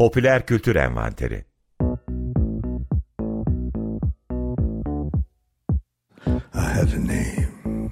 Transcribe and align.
Popüler 0.00 0.46
Kültür 0.46 0.76
Envanteri 0.76 1.44
I 6.54 6.68
had 6.74 6.88
a 6.92 6.98
name, 6.98 7.90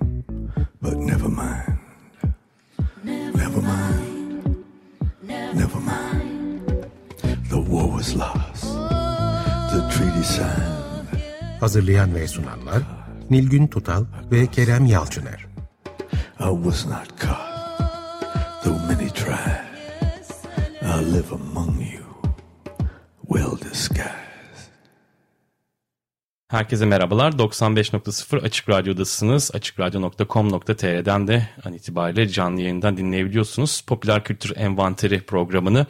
but 0.83 0.97
never 0.97 1.29
mind. 1.29 1.79
Never 3.05 3.61
mind. 3.61 4.57
Never 5.55 5.81
mind. 5.81 6.87
The 7.51 7.57
war 7.57 7.93
was 7.97 8.17
lost. 8.17 8.65
The 9.73 9.89
treaty 9.91 10.23
signed. 10.23 11.23
Hazırlayan 11.61 12.15
ve 12.15 12.29
sunanlar 12.29 12.83
Nilgün 13.31 13.67
Tutal 13.67 14.05
ve 14.33 14.47
Kerem 14.47 14.87
Yalçıner. 14.87 15.47
I 16.41 16.51
was 16.51 16.87
not 16.87 17.21
caught, 17.21 18.65
though 18.65 18.87
many 18.89 19.11
tried. 19.11 19.69
I 20.83 21.01
live 21.01 21.33
among 21.33 21.78
Herkese 26.49 26.87
merhabalar. 26.87 27.33
95.0 27.33 28.41
Açık 28.41 28.69
Radyo'dasınız. 28.69 29.51
AçıkRadyo.com.tr'den 29.55 31.29
de 31.29 31.49
an 31.65 31.73
itibariyle 31.73 32.29
canlı 32.29 32.61
yayından 32.61 32.97
dinleyebiliyorsunuz. 32.97 33.81
Popüler 33.81 34.25
Kültür 34.25 34.57
Envanteri 34.57 35.21
programını 35.21 35.87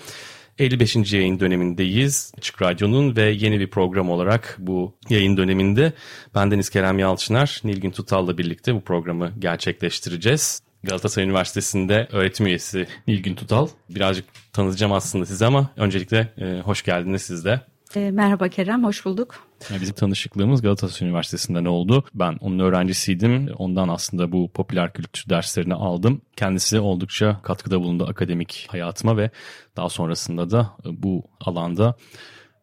55. 0.59 1.13
yayın 1.13 1.41
dönemindeyiz. 1.41 2.33
Açık 2.39 2.63
Radyo'nun 2.63 3.17
ve 3.17 3.23
yeni 3.23 3.61
bir 3.61 3.71
program 3.71 4.11
olarak 4.11 4.57
bu 4.59 4.95
yayın 5.09 5.37
döneminde 5.37 5.93
bendeniz 6.35 6.71
Kerem 6.71 6.99
Yalçınar, 6.99 7.61
Nilgün 7.65 7.91
Tutal'la 7.91 8.39
birlikte 8.39 8.75
bu 8.75 8.81
programı 8.81 9.33
gerçekleştireceğiz. 9.39 10.63
Galatasaray 10.85 11.29
Üniversitesi'nde 11.29 12.09
öğretim 12.13 12.47
üyesi 12.47 12.87
Nilgün 13.07 13.35
Tutal. 13.35 13.69
Birazcık 13.91 14.25
tanıtacağım 14.53 14.93
aslında 14.93 15.27
size 15.27 15.47
ama 15.47 15.71
öncelikle 15.77 16.33
e, 16.39 16.61
hoş 16.61 16.83
geldiniz 16.83 17.23
siz 17.23 17.45
de. 17.45 17.61
E, 17.97 18.11
merhaba 18.11 18.49
Kerem, 18.49 18.85
hoş 18.85 19.05
bulduk. 19.05 19.35
Bizim 19.81 19.95
tanışıklığımız 19.95 20.63
Galatasaray 20.63 21.09
Üniversitesi'nde 21.11 21.65
ne 21.65 21.69
oldu? 21.69 22.05
Ben 22.15 22.37
onun 22.41 22.59
öğrencisiydim. 22.59 23.49
Ondan 23.59 23.89
aslında 23.89 24.33
bu 24.33 24.51
popüler 24.53 24.93
kültür 24.93 25.29
derslerini 25.29 25.75
aldım. 25.75 26.23
Kendisi 26.37 26.81
oldukça 26.81 27.41
katkıda 27.43 27.81
bulundu 27.81 28.07
akademik 28.09 28.67
hayatıma 28.71 29.17
ve 29.17 29.31
daha 29.77 29.89
sonrasında 29.89 30.51
da 30.51 30.71
bu 30.85 31.25
alanda 31.41 31.95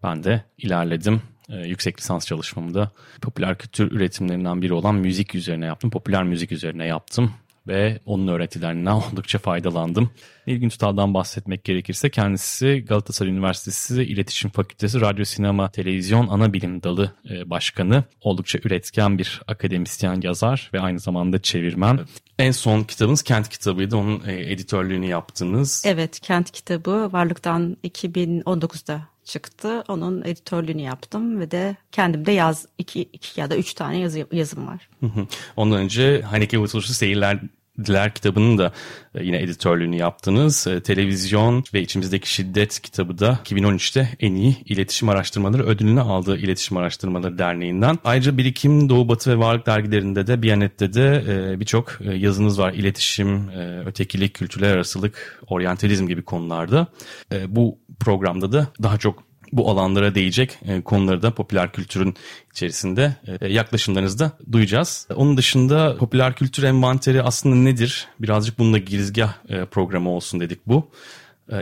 ben 0.03 0.23
de 0.23 0.43
ilerledim. 0.57 1.21
Ee, 1.49 1.55
yüksek 1.55 1.99
lisans 1.99 2.25
çalışmamda 2.25 2.91
popüler 3.21 3.57
kültür 3.57 3.91
üretimlerinden 3.91 4.61
biri 4.61 4.73
olan 4.73 4.95
müzik 4.95 5.35
üzerine 5.35 5.65
yaptım. 5.65 5.89
Popüler 5.89 6.23
müzik 6.23 6.51
üzerine 6.51 6.85
yaptım 6.85 7.31
ve 7.67 7.99
onun 8.05 8.27
öğretilerinden 8.27 8.91
oldukça 9.11 9.39
faydalandım. 9.39 10.09
Nilgün 10.47 10.69
Tutal'dan 10.69 11.13
bahsetmek 11.13 11.63
gerekirse 11.63 12.09
kendisi 12.09 12.85
Galatasaray 12.88 13.31
Üniversitesi 13.31 14.03
İletişim 14.03 14.52
Fakültesi 14.52 15.02
Radyo 15.02 15.25
Sinema 15.25 15.71
Televizyon 15.71 16.27
Ana 16.27 16.53
Bilim 16.53 16.83
Dalı 16.83 17.11
e, 17.30 17.49
Başkanı. 17.49 18.03
Oldukça 18.21 18.59
üretken 18.63 19.17
bir 19.17 19.41
akademisyen 19.47 20.21
yazar 20.21 20.69
ve 20.73 20.80
aynı 20.80 20.99
zamanda 20.99 21.41
çevirmen. 21.41 21.99
En 22.39 22.52
son 22.52 22.83
kitabınız 22.83 23.23
Kent 23.23 23.49
kitabıydı. 23.49 23.97
Onun 23.97 24.23
e, 24.27 24.52
editörlüğünü 24.52 25.05
yaptınız. 25.05 25.83
Evet, 25.86 26.19
Kent 26.19 26.52
kitabı 26.52 27.09
Varlık'tan 27.13 27.77
2019'da 27.83 29.14
çıktı. 29.25 29.83
Onun 29.87 30.21
editörlüğünü 30.21 30.81
yaptım 30.81 31.39
ve 31.39 31.51
de 31.51 31.75
kendim 31.91 32.25
de 32.25 32.31
yaz 32.31 32.65
iki, 32.77 33.01
iki 33.01 33.39
ya 33.39 33.49
da 33.49 33.57
üç 33.57 33.73
tane 33.73 33.99
yazı, 33.99 34.27
yazım 34.31 34.67
var. 34.67 34.89
Ondan 35.55 35.79
önce 35.79 36.21
Haneke 36.21 36.61
Vıtılışlı 36.61 36.93
Seyirler 36.93 37.39
Diler 37.85 38.13
kitabının 38.13 38.57
da 38.57 38.71
e, 39.15 39.23
yine 39.23 39.41
editörlüğünü 39.41 39.95
yaptınız. 39.95 40.67
E, 40.67 40.83
televizyon 40.83 41.63
ve 41.73 41.81
içimizdeki 41.81 42.33
şiddet 42.33 42.79
kitabı 42.79 43.19
da 43.19 43.39
2013'te 43.45 44.09
en 44.19 44.33
iyi 44.33 44.57
iletişim 44.65 45.09
araştırmaları 45.09 45.65
ödülünü 45.65 46.01
aldığı 46.01 46.37
İletişim 46.37 46.77
Araştırmaları 46.77 47.37
Derneği'nden. 47.37 47.99
Ayrıca 48.03 48.37
Birikim, 48.37 48.89
Doğu 48.89 49.09
Batı 49.09 49.31
ve 49.31 49.37
Varlık 49.37 49.65
dergilerinde 49.65 50.27
de 50.27 50.41
Biyanet'te 50.41 50.93
de 50.93 51.23
e, 51.27 51.59
birçok 51.59 51.99
yazınız 52.15 52.59
var. 52.59 52.73
İletişim, 52.73 53.49
ötekilik, 53.85 54.33
kültürler 54.33 54.73
arasılık, 54.73 55.43
oryantalizm 55.47 56.08
gibi 56.08 56.21
konularda. 56.21 56.87
Bu 57.47 57.80
programda 57.99 58.52
da 58.52 58.67
daha 58.83 58.97
çok 58.97 59.23
bu 59.52 59.70
alanlara 59.70 60.16
değecek 60.16 60.58
e, 60.67 60.82
konuları 60.82 61.22
da 61.22 61.36
popüler 61.36 61.72
kültürün 61.72 62.16
içerisinde 62.52 63.16
e, 63.42 63.48
yaklaşımlarınızı 63.48 64.20
da 64.20 64.32
duyacağız. 64.52 65.08
Onun 65.16 65.38
dışında 65.38 65.98
popüler 65.98 66.36
kültür 66.36 66.64
envanteri 66.64 67.22
aslında 67.22 67.56
nedir? 67.56 68.08
Birazcık 68.20 68.60
bununla 68.60 68.78
girizgah 68.78 69.33
e, 69.50 69.66
programı 69.66 70.10
olsun 70.10 70.39
dedik 70.39 70.60
bu. 70.67 70.89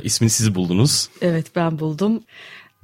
İsmini 0.04 0.30
siz 0.30 0.56
buldunuz. 0.56 1.10
Evet 1.22 1.56
ben 1.56 1.80
buldum. 1.80 2.24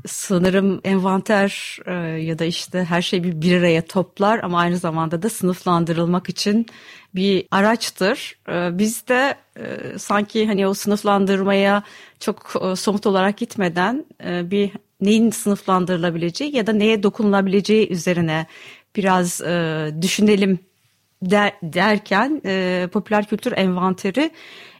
Sanırım 0.08 0.82
envanter 0.84 1.80
ya 2.18 2.40
da 2.40 2.46
işte 2.46 2.84
her 2.84 3.02
şey 3.02 3.24
bir 3.24 3.42
bir 3.42 3.58
araya 3.58 3.86
toplar 3.86 4.40
ama 4.40 4.60
aynı 4.60 4.78
zamanda 4.78 5.22
da 5.22 5.30
sınıflandırılmak 5.30 6.30
için 6.30 6.66
bir 7.16 7.46
araçtır. 7.52 8.36
Biz 8.78 9.08
de 9.08 9.36
sanki 9.98 10.48
hani 10.48 10.68
o 10.68 10.74
sınıflandırmaya 10.74 11.84
çok 12.20 12.54
somut 12.76 13.06
olarak 13.06 13.38
gitmeden 13.38 14.06
bir 14.24 14.72
neyin 15.02 15.32
sınıflandırılabileceği 15.32 16.56
ya 16.56 16.68
da 16.68 16.74
neye 16.74 17.04
dokunulabileceği 17.04 17.90
üzerine 17.90 18.46
biraz 18.96 19.42
e, 19.42 19.88
düşünelim 20.02 20.60
der, 21.22 21.54
derken 21.64 22.42
e, 22.46 22.88
popüler 22.92 23.26
kültür 23.26 23.54
envanteri 23.58 24.32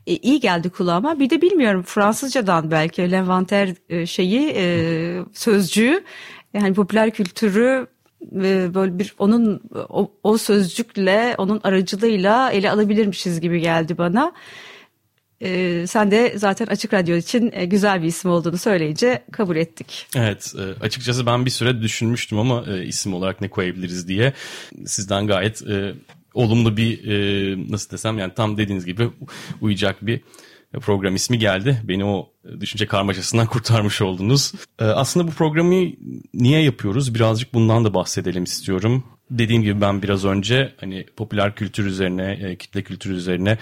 e, 0.08 0.16
iyi 0.16 0.40
geldi 0.40 0.70
kulağıma. 0.70 1.20
Bir 1.20 1.30
de 1.30 1.42
bilmiyorum 1.42 1.84
Fransızcadan 1.86 2.72
belki 2.72 3.02
envanter 3.02 3.70
e, 3.90 4.06
şeyi 4.06 4.54
e, 4.56 5.20
sözcüğü 5.34 6.04
yani 6.54 6.74
popüler 6.74 7.12
kültürü 7.12 7.88
e, 8.36 8.74
böyle 8.74 9.00
bir 9.00 9.16
onun 9.18 9.62
o, 9.90 10.12
o 10.24 10.38
sözcükle 10.38 11.36
onun 11.38 11.60
aracılığıyla 11.64 12.52
ele 12.52 12.72
alabilirmişiz 12.72 13.42
gibi 13.42 13.62
geldi 13.62 13.98
bana. 13.98 14.32
E, 15.42 15.88
sen 15.88 16.12
de 16.12 16.34
zaten 16.36 16.66
Açık 16.66 16.94
Radyo 16.94 17.16
için 17.16 17.52
e, 17.54 17.66
güzel 17.66 18.02
bir 18.02 18.08
isim 18.08 18.32
olduğunu 18.32 18.58
söyleyince 18.58 19.24
kabul 19.32 19.56
ettik. 19.56 20.08
Evet 20.16 20.54
e, 20.58 20.84
açıkçası 20.84 21.26
ben 21.26 21.46
bir 21.46 21.52
süre 21.52 21.82
düşünmüştüm 21.82 22.40
ama 22.40 22.66
e, 22.68 22.86
isim 22.86 23.14
olarak 23.14 23.42
ne 23.42 23.50
koyabiliriz 23.50 24.08
diye. 24.08 24.34
Sizden 24.86 25.28
gayet 25.28 25.68
e, 25.68 25.94
olumlu 26.34 26.78
bir 26.78 27.08
e, 27.08 27.72
nasıl 27.72 27.92
desem 27.92 28.18
yani 28.18 28.34
tam 28.36 28.58
dediğiniz 28.58 28.86
gibi 28.86 29.10
uyacak 29.62 30.06
bir 30.06 30.22
program 30.74 31.16
ismi 31.16 31.40
geldi. 31.40 31.82
Beni 31.84 32.06
o 32.06 32.30
düşünce 32.60 32.88
karmaşasından 32.88 33.48
kurtarmış 33.48 34.02
oldunuz. 34.02 34.54
E, 34.80 34.86
aslında 34.86 35.28
bu 35.28 35.32
programı 35.32 35.92
niye 36.34 36.62
yapıyoruz? 36.62 37.16
Birazcık 37.16 37.54
bundan 37.54 37.86
da 37.86 37.94
bahsedelim 37.94 38.44
istiyorum. 38.44 39.04
Dediğim 39.32 39.62
gibi 39.62 39.82
ben 39.82 40.02
biraz 40.02 40.26
önce 40.26 40.74
hani 40.80 41.06
popüler 41.18 41.56
kültür 41.56 41.86
üzerine, 41.86 42.32
e, 42.32 42.56
kitle 42.56 42.82
kültürü 42.82 43.14
üzerine 43.14 43.58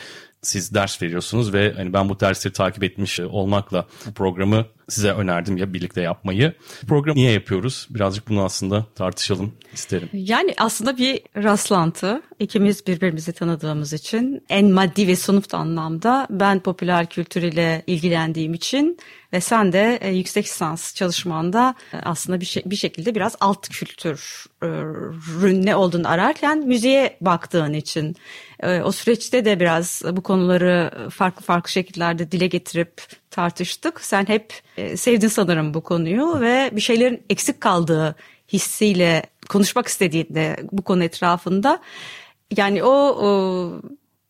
siz 0.48 0.74
ders 0.74 1.02
veriyorsunuz 1.02 1.54
ve 1.54 1.74
hani 1.74 1.94
ben 1.94 2.10
bu 2.10 2.20
dersleri 2.20 2.54
takip 2.54 2.84
etmiş 2.84 3.20
olmakla 3.20 3.86
bu 4.06 4.14
programı 4.14 4.66
size 4.90 5.12
önerdim 5.12 5.58
ya 5.58 5.74
birlikte 5.74 6.02
yapmayı. 6.02 6.54
Bu 6.84 6.88
programı 6.88 7.18
niye 7.18 7.32
yapıyoruz? 7.32 7.88
Birazcık 7.90 8.30
bunu 8.30 8.44
aslında 8.44 8.86
tartışalım 8.96 9.54
isterim. 9.74 10.10
Yani 10.14 10.54
aslında 10.58 10.98
bir 10.98 11.22
rastlantı. 11.36 12.22
İkimiz 12.40 12.88
birbirimizi 12.88 13.34
tanıdığımız 13.34 13.94
için 13.94 14.44
en 14.50 14.72
maddi 14.72 15.08
ve 15.08 15.16
somut 15.16 15.54
anlamda 15.54 16.28
ben 16.30 16.60
popüler 16.60 17.06
kültür 17.06 17.42
ile 17.42 17.84
ilgilendiğim 17.88 18.54
için 18.54 18.98
ve 19.34 19.42
sen 19.42 19.74
de 19.74 20.00
e, 20.02 20.10
yüksek 20.10 20.46
lisans 20.46 20.96
çalışmanda 20.96 21.76
e, 21.94 21.98
aslında 21.98 22.40
bir, 22.40 22.46
şey, 22.46 22.64
bir 22.66 22.76
şekilde 22.76 23.16
biraz 23.16 23.36
alt 23.40 23.70
kültürün 23.70 25.66
ne 25.66 25.76
olduğunu 25.76 26.10
ararken 26.10 26.68
müziğe 26.68 27.18
baktığın 27.22 27.74
için 27.74 28.16
e, 28.60 28.82
o 28.82 28.92
süreçte 28.92 29.46
de 29.46 29.60
biraz 29.60 30.02
bu 30.12 30.24
konuları 30.24 30.92
farklı 31.10 31.46
farklı 31.46 31.72
şekillerde 31.72 32.32
dile 32.32 32.48
getirip 32.48 33.02
tartıştık. 33.38 34.02
Sen 34.02 34.26
hep 34.28 34.54
e, 34.78 34.98
sevdin 34.98 35.28
sanırım 35.28 35.74
bu 35.74 35.82
konuyu 35.82 36.42
ve 36.42 36.72
bir 36.74 36.82
şeylerin 36.82 37.24
eksik 37.30 37.62
kaldığı 37.62 38.16
hissiyle 38.54 39.24
konuşmak 39.50 39.88
istediğinde 39.88 40.58
bu 40.72 40.82
konu 40.82 41.04
etrafında 41.04 41.80
yani 42.58 42.84
o, 42.84 42.94
o 43.28 43.30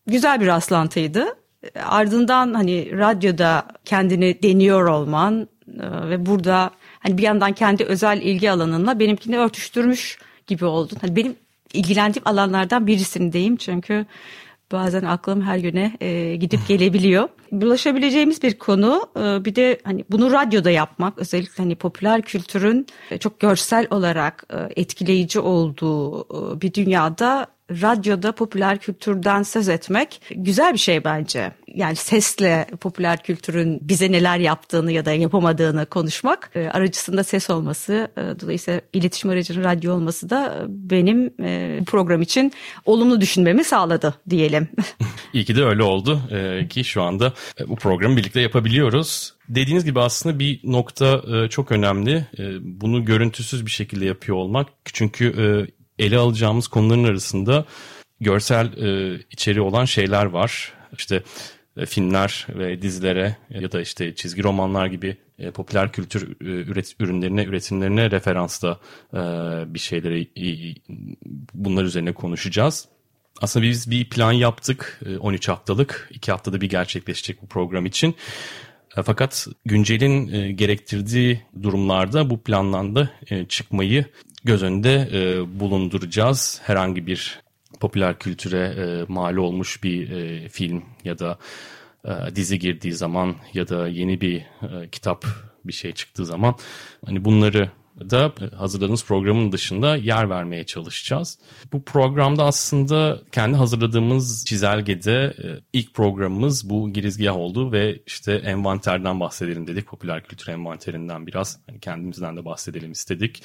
güzel 0.06 0.40
bir 0.40 0.46
rastlantıydı. 0.46 1.36
Ardından 1.84 2.54
hani 2.54 2.98
radyoda 2.98 3.66
kendini 3.84 4.42
deniyor 4.42 4.88
olman 4.88 5.48
e, 5.80 6.08
ve 6.10 6.26
burada 6.26 6.70
hani 7.00 7.18
bir 7.18 7.22
yandan 7.22 7.52
kendi 7.52 7.84
özel 7.84 8.22
ilgi 8.22 8.50
alanınla 8.50 8.98
benimkini 8.98 9.38
örtüştürmüş 9.38 10.18
gibi 10.46 10.64
oldun. 10.64 10.98
Hani 11.00 11.16
benim 11.16 11.36
ilgilendiğim 11.72 12.28
alanlardan 12.28 12.86
birisindeyim 12.86 13.56
çünkü 13.56 14.06
bazen 14.72 15.02
aklım 15.02 15.42
her 15.42 15.56
yöne 15.56 15.96
e, 16.00 16.36
gidip 16.36 16.68
gelebiliyor. 16.68 17.28
Bulaşabileceğimiz 17.52 18.42
bir 18.42 18.58
konu. 18.58 19.08
E, 19.16 19.44
bir 19.44 19.54
de 19.54 19.80
hani 19.84 20.04
bunu 20.10 20.32
radyoda 20.32 20.70
yapmak 20.70 21.18
özellikle 21.18 21.62
hani 21.62 21.74
popüler 21.74 22.22
kültürün 22.22 22.86
çok 23.20 23.40
görsel 23.40 23.86
olarak 23.90 24.44
e, 24.50 24.80
etkileyici 24.80 25.40
olduğu 25.40 26.22
e, 26.22 26.60
bir 26.60 26.74
dünyada 26.74 27.46
radyoda 27.70 28.32
popüler 28.32 28.78
kültürden 28.78 29.42
söz 29.42 29.68
etmek 29.68 30.20
güzel 30.30 30.72
bir 30.72 30.78
şey 30.78 31.04
bence. 31.04 31.52
Yani 31.74 31.96
sesle 31.96 32.66
popüler 32.80 33.22
kültürün 33.22 33.78
bize 33.82 34.12
neler 34.12 34.38
yaptığını 34.38 34.92
ya 34.92 35.04
da 35.04 35.12
yapamadığını 35.12 35.86
konuşmak, 35.86 36.50
e, 36.54 36.68
aracısında 36.68 37.24
ses 37.24 37.50
olması, 37.50 38.08
e, 38.16 38.40
dolayısıyla 38.40 38.80
iletişim 38.92 39.30
aracının 39.30 39.64
radyo 39.64 39.94
olması 39.94 40.30
da 40.30 40.66
benim 40.68 41.34
e, 41.42 41.80
program 41.86 42.22
için 42.22 42.52
olumlu 42.84 43.20
düşünmemi 43.20 43.64
sağladı 43.64 44.14
diyelim. 44.30 44.68
İyi 45.32 45.44
ki 45.44 45.56
de 45.56 45.64
öyle 45.64 45.82
oldu 45.82 46.20
ki 46.70 46.84
şu 46.84 47.02
anda 47.02 47.32
bu 47.68 47.76
programı 47.76 48.16
birlikte 48.16 48.40
yapabiliyoruz. 48.40 49.34
Dediğiniz 49.48 49.84
gibi 49.84 50.00
aslında 50.00 50.38
bir 50.38 50.60
nokta 50.64 51.22
çok 51.48 51.72
önemli. 51.72 52.26
Bunu 52.60 53.04
görüntüsüz 53.04 53.66
bir 53.66 53.70
şekilde 53.70 54.04
yapıyor 54.04 54.36
olmak. 54.36 54.68
Çünkü 54.84 55.34
ele 55.98 56.18
alacağımız 56.18 56.68
konuların 56.68 57.04
arasında 57.04 57.64
görsel 58.20 58.66
e, 58.66 59.18
içeriği 59.30 59.62
olan 59.62 59.84
şeyler 59.84 60.24
var. 60.24 60.72
İşte 60.98 61.22
e, 61.76 61.86
filmler 61.86 62.46
ve 62.48 62.82
dizilere 62.82 63.36
ya 63.50 63.72
da 63.72 63.80
işte 63.80 64.14
çizgi 64.14 64.42
romanlar 64.42 64.86
gibi 64.86 65.16
e, 65.38 65.50
popüler 65.50 65.92
kültür 65.92 66.28
e, 66.28 66.70
üret, 66.70 66.94
ürünlerine, 67.00 67.44
üretimlerine 67.44 68.10
referansla 68.10 68.80
e, 69.14 69.18
bir 69.74 69.78
şeyleri 69.78 70.22
e, 70.22 70.46
bunlar 71.54 71.84
üzerine 71.84 72.12
konuşacağız. 72.12 72.88
Aslında 73.42 73.66
biz 73.66 73.90
bir 73.90 74.08
plan 74.10 74.32
yaptık 74.32 75.00
13 75.20 75.48
haftalık. 75.48 76.10
2 76.12 76.30
haftada 76.30 76.60
bir 76.60 76.68
gerçekleşecek 76.68 77.42
bu 77.42 77.46
program 77.46 77.86
için. 77.86 78.14
Fakat 79.04 79.46
güncelin 79.64 80.56
gerektirdiği 80.56 81.42
durumlarda 81.62 82.30
bu 82.30 82.42
plandan 82.42 82.96
da 82.96 83.10
çıkmayı 83.48 84.04
göz 84.44 84.62
önünde 84.62 85.08
e, 85.12 85.60
bulunduracağız. 85.60 86.60
Herhangi 86.64 87.06
bir 87.06 87.42
popüler 87.80 88.18
kültüre 88.18 88.58
e, 88.58 89.04
mal 89.08 89.36
olmuş 89.36 89.82
bir 89.82 90.10
e, 90.10 90.48
film 90.48 90.84
ya 91.04 91.18
da 91.18 91.38
e, 92.04 92.36
dizi 92.36 92.58
girdiği 92.58 92.92
zaman 92.92 93.36
ya 93.54 93.68
da 93.68 93.88
yeni 93.88 94.20
bir 94.20 94.36
e, 94.38 94.88
kitap 94.92 95.24
bir 95.64 95.72
şey 95.72 95.92
çıktığı 95.92 96.26
zaman 96.26 96.54
hani 97.06 97.24
bunları 97.24 97.70
da 98.00 98.32
hazırladığımız 98.56 99.04
programın 99.04 99.52
dışında 99.52 99.96
yer 99.96 100.30
vermeye 100.30 100.66
çalışacağız. 100.66 101.38
Bu 101.72 101.84
programda 101.84 102.44
aslında 102.44 103.20
kendi 103.32 103.56
hazırladığımız 103.56 104.44
çizelgede 104.46 105.34
e, 105.44 105.46
ilk 105.72 105.94
programımız 105.94 106.70
bu 106.70 106.92
girizgah 106.92 107.36
oldu 107.36 107.72
ve 107.72 108.02
işte 108.06 108.32
envanterden 108.34 109.20
bahsedelim 109.20 109.66
dedik. 109.66 109.86
Popüler 109.86 110.24
kültür 110.24 110.52
envanterinden 110.52 111.26
biraz 111.26 111.60
hani 111.66 111.80
kendimizden 111.80 112.36
de 112.36 112.44
bahsedelim 112.44 112.92
istedik. 112.92 113.42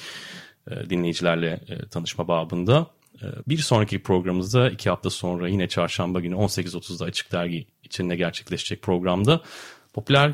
E, 0.70 0.90
dinleyicilerle 0.90 1.60
e, 1.68 1.88
tanışma 1.88 2.28
babında. 2.28 2.86
E, 3.22 3.26
bir 3.48 3.58
sonraki 3.58 4.02
programımızda 4.02 4.70
iki 4.70 4.90
hafta 4.90 5.10
sonra 5.10 5.48
yine 5.48 5.68
çarşamba 5.68 6.20
günü 6.20 6.34
18.30'da 6.34 7.04
Açık 7.04 7.32
Dergi 7.32 7.66
içinde 7.82 8.16
gerçekleşecek 8.16 8.82
programda 8.82 9.40
popüler 9.92 10.32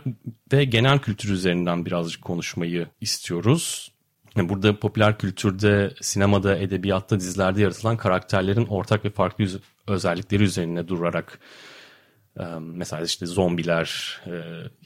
ve 0.53 0.65
genel 0.65 0.99
kültür 0.99 1.31
üzerinden 1.31 1.87
birazcık 1.87 2.23
konuşmayı 2.23 2.87
istiyoruz. 3.01 3.93
Burada 4.37 4.81
popüler 4.81 5.19
kültürde, 5.19 5.95
sinemada, 6.01 6.57
edebiyatta, 6.59 7.21
dizilerde 7.21 7.63
yaratılan 7.63 7.97
karakterlerin 7.97 8.67
ortak 8.67 9.05
ve 9.05 9.11
farklı 9.11 9.47
özellikleri 9.87 10.43
üzerine 10.43 10.89
durarak 10.89 11.41
mesela 12.61 13.03
işte 13.03 13.27
zombiler 13.27 14.21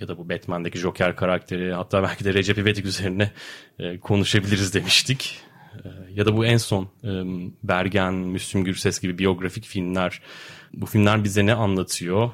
ya 0.00 0.08
da 0.08 0.19
bu 0.19 0.29
Batman'deki 0.29 0.79
Joker 0.79 1.17
karakteri 1.17 1.73
hatta 1.73 2.02
belki 2.02 2.25
de 2.25 2.35
Recep 2.35 2.58
İvedik 2.58 2.87
üzerine 2.87 3.32
konuşabiliriz 4.00 4.75
demiştik. 4.75 5.41
Ya 6.11 6.26
da 6.26 6.37
bu 6.37 6.44
en 6.46 6.56
son 6.56 6.88
Bergen, 7.62 8.14
Müslüm 8.14 8.64
Gürses 8.64 9.00
gibi 9.00 9.19
biyografik 9.19 9.64
filmler. 9.64 10.20
Bu 10.73 10.87
filmler 10.87 11.25
bize 11.25 11.46
ne 11.46 11.55
anlatıyor? 11.55 12.31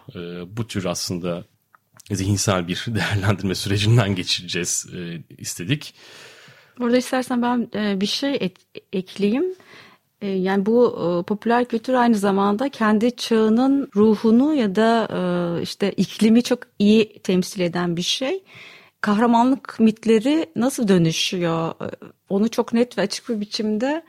Bu 0.46 0.66
tür 0.66 0.84
aslında 0.84 1.44
zihinsel 2.10 2.68
bir 2.68 2.84
değerlendirme 2.88 3.54
sürecinden 3.54 4.14
geçireceğiz 4.14 4.86
istedik. 5.38 5.94
Burada 6.78 6.96
istersen 6.96 7.42
ben 7.42 7.70
bir 8.00 8.06
şey 8.06 8.34
et, 8.34 8.56
ekleyeyim. 8.92 9.44
E, 10.20 10.28
yani 10.28 10.66
bu 10.66 10.88
e, 10.88 11.22
popüler 11.22 11.64
kültür 11.64 11.94
aynı 11.94 12.14
zamanda 12.14 12.68
kendi 12.68 13.16
çağının 13.16 13.90
ruhunu 13.96 14.54
ya 14.54 14.74
da 14.74 15.08
e, 15.58 15.62
işte 15.62 15.92
iklimi 15.92 16.42
çok 16.42 16.58
iyi 16.78 17.18
temsil 17.22 17.60
eden 17.60 17.96
bir 17.96 18.02
şey. 18.02 18.44
Kahramanlık 19.00 19.80
mitleri 19.80 20.46
nasıl 20.56 20.88
dönüşüyor? 20.88 21.74
Onu 22.28 22.48
çok 22.48 22.72
net 22.72 22.98
ve 22.98 23.02
açık 23.02 23.28
bir 23.28 23.40
biçimde 23.40 24.02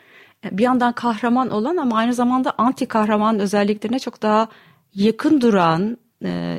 bir 0.51 0.63
yandan 0.63 0.93
kahraman 0.93 1.49
olan 1.49 1.77
ama 1.77 1.97
aynı 1.97 2.13
zamanda 2.13 2.53
anti 2.57 2.85
kahraman 2.85 3.39
özelliklerine 3.39 3.99
çok 3.99 4.21
daha 4.21 4.49
yakın 4.95 5.41
duran 5.41 5.97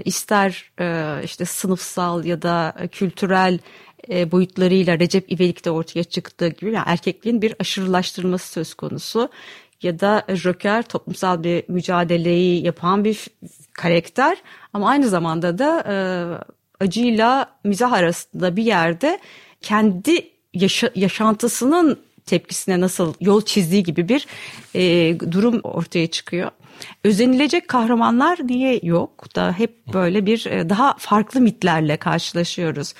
ister 0.04 0.72
işte 1.24 1.44
sınıfsal 1.44 2.24
ya 2.24 2.42
da 2.42 2.74
kültürel 2.92 3.58
e, 4.10 4.32
boyutlarıyla 4.32 4.98
Recep 4.98 5.32
İvedik 5.32 5.64
de 5.64 5.70
ortaya 5.70 6.04
çıktığı 6.04 6.48
gibi 6.48 6.72
yani 6.72 6.84
erkekliğin 6.86 7.42
bir 7.42 7.54
aşırılaştırılması 7.58 8.52
söz 8.52 8.74
konusu 8.74 9.28
ya 9.82 10.00
da 10.00 10.24
Joker 10.28 10.82
toplumsal 10.82 11.44
bir 11.44 11.64
mücadeleyi 11.68 12.64
yapan 12.64 13.04
bir 13.04 13.26
karakter 13.72 14.36
ama 14.72 14.88
aynı 14.88 15.08
zamanda 15.08 15.58
da 15.58 15.84
e, 15.88 15.94
acıyla 16.84 17.46
mizah 17.64 17.92
arasında 17.92 18.56
bir 18.56 18.64
yerde 18.64 19.18
kendi 19.60 20.30
yaşa, 20.54 20.90
yaşantısının 20.94 21.98
tepkisine 22.26 22.80
nasıl 22.80 23.14
yol 23.20 23.42
çizdiği 23.42 23.82
gibi 23.82 24.08
bir 24.08 24.26
e, 24.74 25.20
durum 25.30 25.60
ortaya 25.62 26.06
çıkıyor. 26.06 26.50
Özenilecek 27.04 27.68
kahramanlar 27.68 28.38
niye 28.42 28.80
yok 28.82 29.36
da 29.36 29.52
hep 29.52 29.94
böyle 29.94 30.26
bir 30.26 30.46
e, 30.46 30.68
daha 30.68 30.96
farklı 30.98 31.40
mitlerle 31.40 31.96
karşılaşıyoruz. 31.96 32.94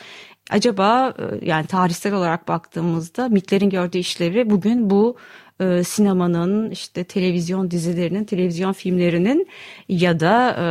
Acaba 0.52 1.14
e, 1.18 1.46
yani 1.46 1.66
tarihsel 1.66 2.14
olarak 2.14 2.48
baktığımızda 2.48 3.28
mitlerin 3.28 3.70
gördüğü 3.70 3.98
işlevi 3.98 4.50
bugün 4.50 4.90
bu 4.90 5.16
e, 5.60 5.84
sinemanın 5.84 6.70
işte 6.70 7.04
televizyon 7.04 7.70
dizilerinin, 7.70 8.24
televizyon 8.24 8.72
filmlerinin 8.72 9.48
ya 9.88 10.20
da 10.20 10.56
e, 10.58 10.66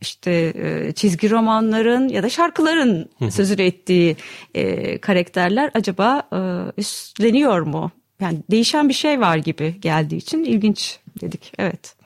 işte 0.00 0.52
e, 0.56 0.92
çizgi 0.92 1.30
romanların 1.30 2.08
ya 2.08 2.22
da 2.22 2.28
şarkıların 2.28 3.10
sözünü 3.30 3.62
ettiği 3.62 4.16
e, 4.54 4.98
karakterler 4.98 5.70
acaba 5.74 6.22
e, 6.32 6.38
üstleniyor 6.80 7.60
mu? 7.60 7.90
Yani 8.20 8.38
değişen 8.50 8.88
bir 8.88 8.94
şey 8.94 9.20
var 9.20 9.36
gibi 9.36 9.80
geldiği 9.80 10.16
için 10.16 10.44
ilginç 10.44 10.98
dedik. 11.20 11.52
Evet. 11.58 12.03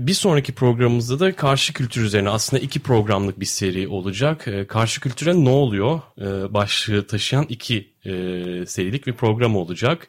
Bir 0.00 0.14
sonraki 0.14 0.52
programımızda 0.52 1.20
da 1.20 1.36
karşı 1.36 1.72
kültür 1.72 2.02
üzerine 2.02 2.30
aslında 2.30 2.62
iki 2.62 2.80
programlık 2.80 3.40
bir 3.40 3.46
seri 3.46 3.88
olacak. 3.88 4.48
Ee, 4.48 4.66
karşı 4.66 5.00
kültüre 5.00 5.44
ne 5.44 5.48
oluyor 5.48 6.00
ee, 6.18 6.54
başlığı 6.54 7.06
taşıyan 7.06 7.46
iki 7.48 7.92
e, 8.04 8.12
serilik 8.66 9.06
bir 9.06 9.12
program 9.12 9.56
olacak. 9.56 10.08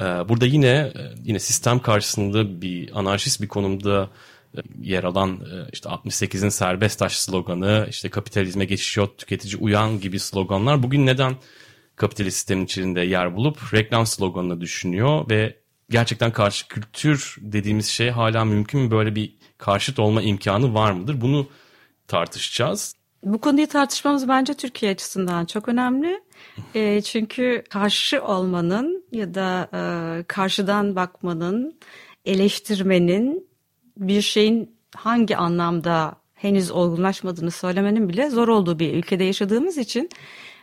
Ee, 0.00 0.04
burada 0.04 0.46
yine 0.46 0.66
e, 0.66 0.92
yine 1.24 1.38
sistem 1.38 1.78
karşısında 1.78 2.62
bir 2.62 2.98
anarşist 2.98 3.42
bir 3.42 3.48
konumda 3.48 4.10
e, 4.56 4.60
yer 4.80 5.04
alan 5.04 5.40
işte 5.72 5.88
68'in 5.88 6.48
serbest 6.48 6.98
taş 6.98 7.18
sloganı, 7.18 7.86
işte 7.90 8.08
kapitalizme 8.08 8.64
geçiş 8.64 8.96
yok, 8.96 9.18
tüketici 9.18 9.56
uyan 9.56 10.00
gibi 10.00 10.18
sloganlar 10.18 10.82
bugün 10.82 11.06
neden 11.06 11.34
kapitalist 11.96 12.36
sistemin 12.36 12.64
içinde 12.64 13.00
yer 13.00 13.36
bulup 13.36 13.74
reklam 13.74 14.06
sloganını 14.06 14.60
düşünüyor 14.60 15.30
ve 15.30 15.59
gerçekten 15.90 16.32
karşı 16.32 16.68
kültür 16.68 17.36
dediğimiz 17.40 17.86
şey 17.86 18.10
hala 18.10 18.44
mümkün 18.44 18.80
mü? 18.80 18.90
Böyle 18.90 19.14
bir 19.14 19.36
karşıt 19.58 19.98
olma 19.98 20.22
imkanı 20.22 20.74
var 20.74 20.92
mıdır? 20.92 21.20
Bunu 21.20 21.46
tartışacağız. 22.08 22.94
Bu 23.24 23.40
konuyu 23.40 23.66
tartışmamız 23.66 24.28
bence 24.28 24.54
Türkiye 24.54 24.92
açısından 24.92 25.44
çok 25.44 25.68
önemli. 25.68 26.20
E, 26.74 27.00
çünkü 27.00 27.64
karşı 27.70 28.24
olmanın 28.24 29.04
ya 29.12 29.34
da 29.34 29.68
e, 29.74 30.22
karşıdan 30.22 30.96
bakmanın, 30.96 31.78
eleştirmenin 32.24 33.48
bir 33.96 34.22
şeyin 34.22 34.76
hangi 34.96 35.36
anlamda 35.36 36.16
henüz 36.34 36.70
olgunlaşmadığını 36.70 37.50
söylemenin 37.50 38.08
bile 38.08 38.30
zor 38.30 38.48
olduğu 38.48 38.78
bir 38.78 38.94
ülkede 38.94 39.24
yaşadığımız 39.24 39.78
için 39.78 40.10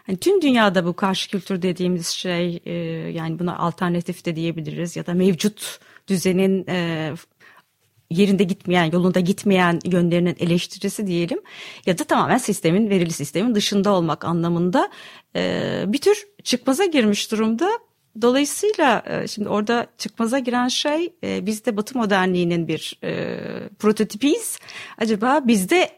Hani 0.08 0.18
tüm 0.18 0.42
dünyada 0.42 0.86
bu 0.86 0.94
karşı 0.96 1.30
kültür 1.30 1.62
dediğimiz 1.62 2.08
şey 2.08 2.60
e, 2.66 2.74
yani 3.12 3.40
buna 3.40 3.58
alternatif 3.58 4.26
de 4.26 4.36
diyebiliriz 4.36 4.96
ya 4.96 5.06
da 5.06 5.14
mevcut 5.14 5.80
düzenin 6.08 6.66
e, 6.70 7.12
yerinde 8.10 8.44
gitmeyen, 8.44 8.92
yolunda 8.92 9.20
gitmeyen 9.20 9.80
yönlerinin 9.86 10.36
eleştirisi 10.40 11.08
diyelim 11.08 11.40
ya 11.86 11.98
da 11.98 12.04
tamamen 12.04 12.38
sistemin, 12.38 12.90
verili 12.90 13.12
sistemin 13.12 13.56
dışında 13.56 13.92
olmak 13.92 14.26
anlamında 14.26 14.90
e, 15.36 15.84
bir 15.88 15.98
tür 15.98 16.28
çıkmaza 16.44 16.86
girmiş 16.86 17.32
durumda. 17.32 17.70
Dolayısıyla 18.22 19.04
e, 19.06 19.28
şimdi 19.28 19.50
orada 19.50 19.88
çıkmaza 19.98 20.40
giren 20.40 20.68
şey 20.68 21.14
e, 21.24 21.46
biz 21.46 21.66
de 21.66 21.78
Batı 21.78 21.98
modernliğinin 21.98 22.68
bir 22.68 23.00
e, 23.04 23.40
prototipiyiz. 23.80 24.60
Acaba 24.98 25.42
bizde 25.48 25.97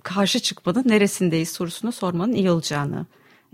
karşı 0.00 0.40
çıkmanın 0.40 0.84
neresindeyiz 0.86 1.52
sorusunu 1.52 1.92
sormanın 1.92 2.32
iyi 2.32 2.50
olacağını 2.50 3.06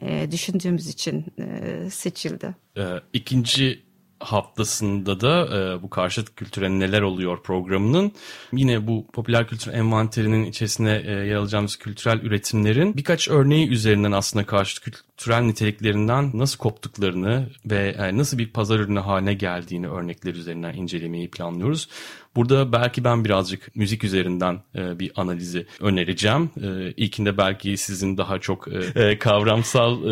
e, 0.03 0.31
düşündüğümüz 0.31 0.89
için 0.89 1.27
e, 1.39 1.91
seçildi. 1.91 2.55
E, 2.77 2.85
ikinci 3.13 3.87
haftasında 4.21 5.21
da 5.21 5.59
e, 5.59 5.83
bu 5.83 5.91
karşıt 5.91 6.35
kültüre 6.35 6.71
neler 6.79 7.03
oluyor 7.03 7.43
programının 7.43 8.13
yine 8.53 8.87
bu 8.87 9.07
popüler 9.07 9.49
kültür 9.49 9.73
envanterinin 9.73 10.45
içerisine 10.45 11.03
e, 11.07 11.11
yer 11.11 11.35
alacağımız 11.35 11.77
kültürel 11.77 12.21
üretimlerin 12.21 12.97
birkaç 12.97 13.29
örneği 13.29 13.69
üzerinden 13.69 14.13
aslında 14.13 14.47
karşıt 14.47 14.81
kültürel 15.17 15.41
niteliklerinden 15.43 16.31
nasıl 16.35 16.59
koptuklarını 16.59 17.49
ve 17.67 17.89
e, 17.99 18.17
nasıl 18.17 18.39
bir 18.39 18.53
pazar 18.53 18.79
ürünü 18.79 18.99
haline 18.99 19.35
geldiğini 19.35 19.89
örnekler 19.89 20.35
üzerinden 20.35 20.75
incelemeyi 20.75 21.31
planlıyoruz. 21.31 21.89
Burada 22.37 22.73
belki 22.73 23.05
ben 23.05 23.25
birazcık 23.25 23.77
müzik 23.77 24.05
üzerinden 24.05 24.63
e, 24.75 24.99
bir 24.99 25.13
analizi 25.17 25.67
önereceğim. 25.81 26.51
E, 26.63 26.91
ilkinde 26.91 27.39
belki 27.39 27.77
sizin 27.77 28.17
daha 28.17 28.39
çok 28.39 28.69
kavramsal 29.21 30.03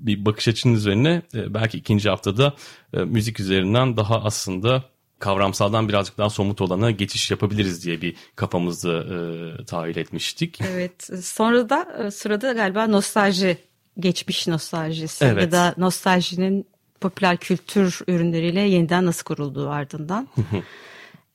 bir 0.00 0.24
bakış 0.24 0.48
açınız 0.48 0.78
üzerine 0.78 1.22
e, 1.34 1.54
belki 1.54 1.78
ikinci 1.78 2.08
haftada 2.08 2.54
müzik 2.92 3.40
üzerinden 3.40 3.96
daha 3.96 4.22
aslında 4.22 4.84
kavramsaldan 5.18 5.88
birazcık 5.88 6.18
daha 6.18 6.30
somut 6.30 6.60
olana 6.60 6.90
geçiş 6.90 7.30
yapabiliriz 7.30 7.84
diye 7.84 8.02
bir 8.02 8.16
kafamızda 8.36 8.98
e, 8.98 9.64
tahayyül 9.64 9.96
etmiştik. 9.96 10.60
Evet 10.72 11.10
sonra 11.24 11.68
da 11.68 12.10
sırada 12.10 12.52
galiba 12.52 12.86
nostalji, 12.86 13.58
geçmiş 13.98 14.48
nostaljisi 14.48 15.24
evet. 15.24 15.42
ya 15.42 15.52
da 15.52 15.74
nostaljinin 15.76 16.66
popüler 17.00 17.36
kültür 17.36 18.00
ürünleriyle 18.08 18.60
yeniden 18.60 19.06
nasıl 19.06 19.24
kurulduğu 19.24 19.70
ardından. 19.70 20.28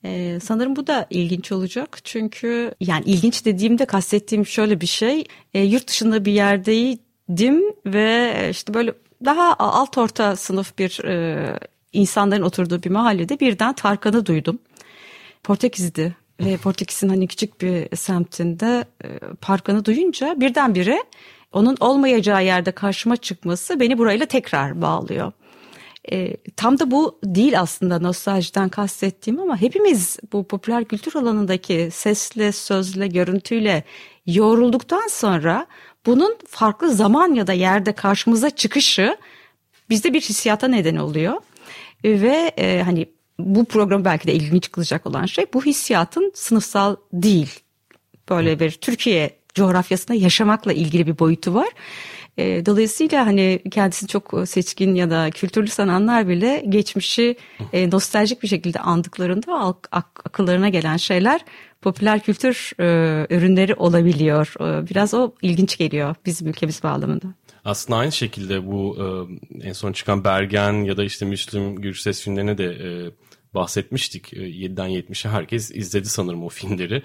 Ee, 0.03 0.39
sanırım 0.43 0.75
bu 0.75 0.87
da 0.87 1.07
ilginç 1.09 1.51
olacak 1.51 1.97
çünkü 2.03 2.75
yani 2.79 3.03
ilginç 3.05 3.45
dediğimde 3.45 3.85
kastettiğim 3.85 4.45
şöyle 4.45 4.81
bir 4.81 4.87
şey 4.87 5.25
e, 5.53 5.61
yurt 5.61 5.87
dışında 5.87 6.25
bir 6.25 6.31
yerdeydim 6.31 7.63
ve 7.85 8.33
işte 8.51 8.73
böyle 8.73 8.93
daha 9.25 9.55
alt 9.59 9.97
orta 9.97 10.35
sınıf 10.35 10.77
bir 10.77 11.03
e, 11.05 11.59
insanların 11.93 12.41
oturduğu 12.41 12.83
bir 12.83 12.89
mahallede 12.89 13.39
birden 13.39 13.73
Tarkan'ı 13.73 14.25
duydum. 14.25 14.59
Portekiz'di 15.43 16.15
ve 16.41 16.57
Portekiz'in 16.57 17.09
hani 17.09 17.27
küçük 17.27 17.61
bir 17.61 17.95
semtinde 17.95 18.85
e, 19.03 19.07
Tarkan'ı 19.41 19.85
duyunca 19.85 20.39
birdenbire 20.39 21.03
onun 21.51 21.77
olmayacağı 21.79 22.45
yerde 22.45 22.71
karşıma 22.71 23.17
çıkması 23.17 23.79
beni 23.79 23.97
burayla 23.97 24.25
tekrar 24.25 24.81
bağlıyor. 24.81 25.31
E, 26.11 26.37
tam 26.55 26.79
da 26.79 26.91
bu 26.91 27.19
değil 27.23 27.59
aslında 27.59 27.99
nostaljiden 27.99 28.69
kastettiğim 28.69 29.39
ama 29.39 29.61
hepimiz 29.61 30.19
bu 30.33 30.47
popüler 30.47 30.85
kültür 30.85 31.15
alanındaki 31.15 31.89
sesle, 31.91 32.51
sözle, 32.51 33.07
görüntüyle 33.07 33.83
yoğrulduktan 34.25 35.07
sonra 35.07 35.65
bunun 36.05 36.37
farklı 36.47 36.91
zaman 36.91 37.33
ya 37.33 37.47
da 37.47 37.53
yerde 37.53 37.91
karşımıza 37.93 38.49
çıkışı 38.49 39.17
bizde 39.89 40.13
bir 40.13 40.21
hissiyata 40.21 40.67
neden 40.67 40.95
oluyor. 40.95 41.33
Ve 42.03 42.51
e, 42.57 42.81
hani 42.81 43.05
bu 43.39 43.65
program 43.65 44.05
belki 44.05 44.27
de 44.27 44.33
ilginç 44.33 44.71
kılacak 44.71 45.05
olan 45.05 45.25
şey 45.25 45.45
bu 45.53 45.65
hissiyatın 45.65 46.31
sınıfsal 46.35 46.95
değil. 47.13 47.59
Böyle 48.29 48.59
bir 48.59 48.71
Türkiye 48.71 49.36
coğrafyasında 49.57 50.13
yaşamakla 50.13 50.73
ilgili 50.73 51.07
bir 51.07 51.19
boyutu 51.19 51.53
var. 51.53 51.67
E, 52.37 52.65
dolayısıyla 52.65 53.25
hani 53.25 53.59
kendisini 53.71 54.09
çok 54.09 54.33
seçkin 54.45 54.95
ya 54.95 55.09
da 55.09 55.29
kültürlü 55.31 55.67
sananlar 55.67 56.27
bile 56.27 56.65
geçmişi 56.69 57.35
e, 57.73 57.89
nostaljik 57.89 58.43
bir 58.43 58.47
şekilde 58.47 58.79
andıklarında 58.79 59.59
ak- 59.59 59.87
ak- 59.91 60.21
akıllarına 60.25 60.69
gelen 60.69 60.97
şeyler 60.97 61.41
popüler 61.81 62.19
kültür 62.19 62.71
e, 62.79 62.85
ürünleri 63.35 63.75
olabiliyor. 63.75 64.53
E, 64.59 64.89
biraz 64.89 65.13
o 65.13 65.31
ilginç 65.41 65.77
geliyor 65.77 66.15
bizim 66.25 66.47
ülkemiz 66.47 66.83
bağlamında. 66.83 67.27
Aslında 67.65 67.99
aynı 67.99 68.11
şekilde 68.11 68.67
bu 68.67 68.97
e, 69.61 69.67
en 69.67 69.73
son 69.73 69.91
çıkan 69.91 70.23
Bergen 70.23 70.73
ya 70.83 70.97
da 70.97 71.03
işte 71.03 71.25
Müslüm 71.25 71.75
Gürses 71.75 72.21
filmlerine 72.23 72.57
de 72.57 72.65
e, 72.65 72.89
bahsetmiştik. 73.53 74.33
E, 74.33 74.37
7'den 74.37 74.89
70'e 74.89 75.31
herkes 75.31 75.71
izledi 75.71 76.09
sanırım 76.09 76.43
o 76.43 76.49
filmleri. 76.49 77.03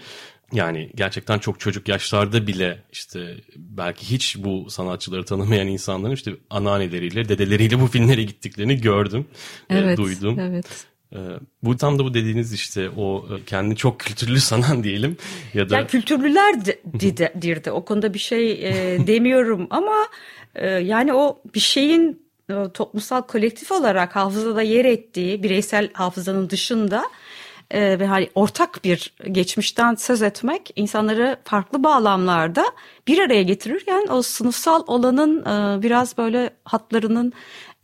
Yani 0.52 0.90
gerçekten 0.94 1.38
çok 1.38 1.60
çocuk 1.60 1.88
yaşlarda 1.88 2.46
bile 2.46 2.82
işte 2.92 3.36
belki 3.56 4.10
hiç 4.10 4.36
bu 4.38 4.70
sanatçıları 4.70 5.24
tanımayan 5.24 5.66
insanların 5.66 6.14
işte 6.14 6.32
anneanneleriyle, 6.50 7.28
dedeleriyle 7.28 7.80
bu 7.80 7.86
filmlere 7.86 8.22
gittiklerini 8.22 8.80
gördüm, 8.80 9.26
evet, 9.70 9.98
e, 9.98 10.02
duydum. 10.02 10.38
Evet. 10.40 10.86
E, 11.12 11.18
bu 11.62 11.76
tam 11.76 11.98
da 11.98 12.04
bu 12.04 12.14
dediğiniz 12.14 12.52
işte 12.52 12.90
o 12.90 13.26
e, 13.34 13.44
kendini 13.44 13.76
çok 13.76 14.00
kültürlü 14.00 14.40
sanan 14.50 14.84
diyelim 14.84 15.16
ya 15.54 15.70
da... 15.70 15.76
Yani 15.76 15.86
kültürlüler 15.86 16.64
de, 16.64 17.72
O 17.72 17.84
konuda 17.84 18.14
bir 18.14 18.18
şey 18.18 18.52
e, 18.52 18.98
demiyorum 19.06 19.66
ama 19.70 20.06
e, 20.54 20.66
yani 20.68 21.14
o 21.14 21.42
bir 21.54 21.60
şeyin 21.60 22.22
e, 22.50 22.54
toplumsal 22.74 23.22
kolektif 23.22 23.72
olarak 23.72 24.16
hafızada 24.16 24.62
yer 24.62 24.84
ettiği 24.84 25.42
bireysel 25.42 25.90
hafızanın 25.92 26.50
dışında 26.50 27.04
e, 27.72 27.98
ve 27.98 28.06
hani 28.06 28.30
ortak 28.34 28.84
bir 28.84 29.14
geçmişten 29.32 29.94
söz 29.94 30.22
etmek 30.22 30.70
insanları 30.76 31.36
farklı 31.44 31.84
bağlamlarda 31.84 32.64
bir 33.08 33.18
araya 33.18 33.42
getirirken 33.42 34.06
o 34.10 34.22
sınıfsal 34.22 34.84
olanın 34.86 35.44
e, 35.44 35.82
biraz 35.82 36.18
böyle 36.18 36.50
hatlarının 36.64 37.32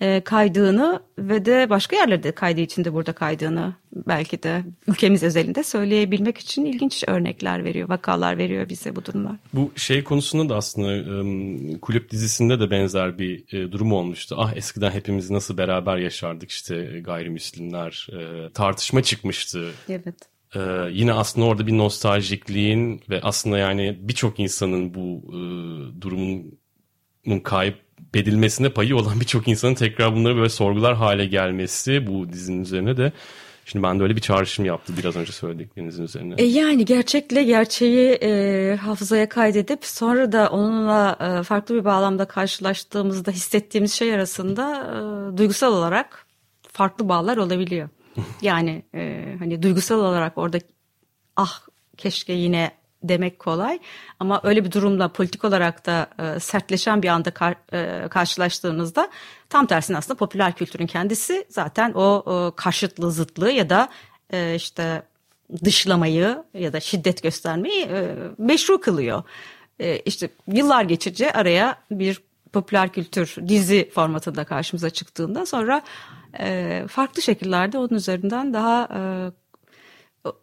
e, 0.00 0.20
kaydığını 0.20 1.02
ve 1.18 1.44
de 1.44 1.70
başka 1.70 1.96
yerlerde 1.96 2.32
kaydığı 2.32 2.60
için 2.60 2.84
de 2.84 2.92
burada 2.92 3.12
kaydığını 3.12 3.74
belki 3.92 4.42
de 4.42 4.64
ülkemiz 4.88 5.22
özelinde 5.22 5.62
söyleyebilmek 5.62 6.38
için 6.38 6.64
ilginç 6.64 7.04
örnekler 7.06 7.64
veriyor, 7.64 7.88
vakalar 7.88 8.38
veriyor 8.38 8.68
bize 8.68 8.96
bu 8.96 9.04
durumlar. 9.04 9.36
Bu 9.52 9.72
şey 9.76 10.04
konusunda 10.04 10.48
da 10.48 10.56
aslında 10.56 11.78
kulüp 11.80 12.10
dizisinde 12.10 12.60
de 12.60 12.70
benzer 12.70 13.18
bir 13.18 13.54
e, 13.54 13.72
durum 13.72 13.92
olmuştu. 13.92 14.36
Ah 14.38 14.56
eskiden 14.56 14.90
hepimiz 14.90 15.30
nasıl 15.30 15.56
beraber 15.56 15.96
yaşardık 15.96 16.50
işte 16.50 17.00
gayrimüslimler 17.04 18.08
e, 18.12 18.52
tartışma 18.52 19.02
çıkmıştı. 19.02 19.70
Evet. 19.88 20.14
Ee, 20.56 20.60
yine 20.90 21.12
aslında 21.12 21.46
orada 21.46 21.66
bir 21.66 21.78
nostaljikliğin 21.78 23.02
ve 23.10 23.20
aslında 23.20 23.58
yani 23.58 23.96
birçok 24.00 24.40
insanın 24.40 24.94
bu 24.94 25.22
e, 25.28 25.40
durumun 26.00 27.40
kayıp 27.44 27.87
bedilmesine 28.14 28.68
payı 28.68 28.96
olan 28.96 29.20
birçok 29.20 29.48
insanın 29.48 29.74
tekrar 29.74 30.14
bunları 30.14 30.36
böyle 30.36 30.48
sorgular 30.48 30.94
hale 30.94 31.26
gelmesi 31.26 32.06
bu 32.06 32.32
dizinin 32.32 32.62
üzerine 32.62 32.96
de 32.96 33.12
Şimdi 33.68 33.82
ben 33.82 33.98
de 33.98 34.02
öyle 34.02 34.16
bir 34.16 34.20
çağrışım 34.20 34.64
yaptı 34.64 34.92
biraz 34.98 35.16
önce 35.16 35.32
söylediklerinizin 35.32 36.02
üzerine. 36.02 36.34
E 36.38 36.44
yani 36.44 36.84
gerçekle 36.84 37.42
gerçeği 37.42 38.10
e, 38.10 38.76
hafızaya 38.76 39.28
kaydedip 39.28 39.84
sonra 39.84 40.32
da 40.32 40.50
onunla 40.50 41.16
e, 41.20 41.42
farklı 41.42 41.74
bir 41.74 41.84
bağlamda 41.84 42.24
karşılaştığımızda 42.24 43.30
hissettiğimiz 43.30 43.92
şey 43.92 44.14
arasında 44.14 44.76
e, 45.34 45.36
duygusal 45.36 45.72
olarak 45.72 46.26
farklı 46.72 47.08
bağlar 47.08 47.36
olabiliyor. 47.36 47.88
yani 48.42 48.82
e, 48.94 49.34
hani 49.38 49.62
duygusal 49.62 49.98
olarak 49.98 50.38
orada 50.38 50.58
ah 51.36 51.60
keşke 51.96 52.32
yine 52.32 52.70
demek 53.02 53.38
kolay 53.38 53.78
ama 54.20 54.40
öyle 54.44 54.64
bir 54.64 54.72
durumla 54.72 55.08
politik 55.08 55.44
olarak 55.44 55.86
da 55.86 56.06
e, 56.18 56.40
sertleşen 56.40 57.02
bir 57.02 57.08
anda 57.08 57.30
kar, 57.30 57.54
e, 57.72 58.08
karşılaştığınızda 58.08 59.10
tam 59.48 59.66
tersine 59.66 59.96
aslında 59.96 60.18
popüler 60.18 60.52
kültürün 60.52 60.86
kendisi 60.86 61.46
zaten 61.48 61.92
o 61.92 62.24
e, 62.26 62.56
karşıtlığı 62.56 63.12
zıtlığı 63.12 63.50
ya 63.50 63.70
da 63.70 63.88
e, 64.32 64.54
işte 64.54 65.02
dışlamayı 65.64 66.44
ya 66.54 66.72
da 66.72 66.80
şiddet 66.80 67.22
göstermeyi 67.22 67.82
e, 67.82 68.14
meşru 68.38 68.80
kılıyor. 68.80 69.22
E, 69.80 69.98
işte 69.98 70.30
yıllar 70.46 70.82
geçince 70.82 71.32
araya 71.32 71.78
bir 71.90 72.20
popüler 72.52 72.88
kültür 72.88 73.36
dizi 73.48 73.90
formatında 73.94 74.44
karşımıza 74.44 74.90
çıktığında 74.90 75.46
sonra 75.46 75.82
e, 76.40 76.84
farklı 76.88 77.22
şekillerde 77.22 77.78
onun 77.78 77.94
üzerinden 77.94 78.54
daha 78.54 78.88
e, 78.94 79.00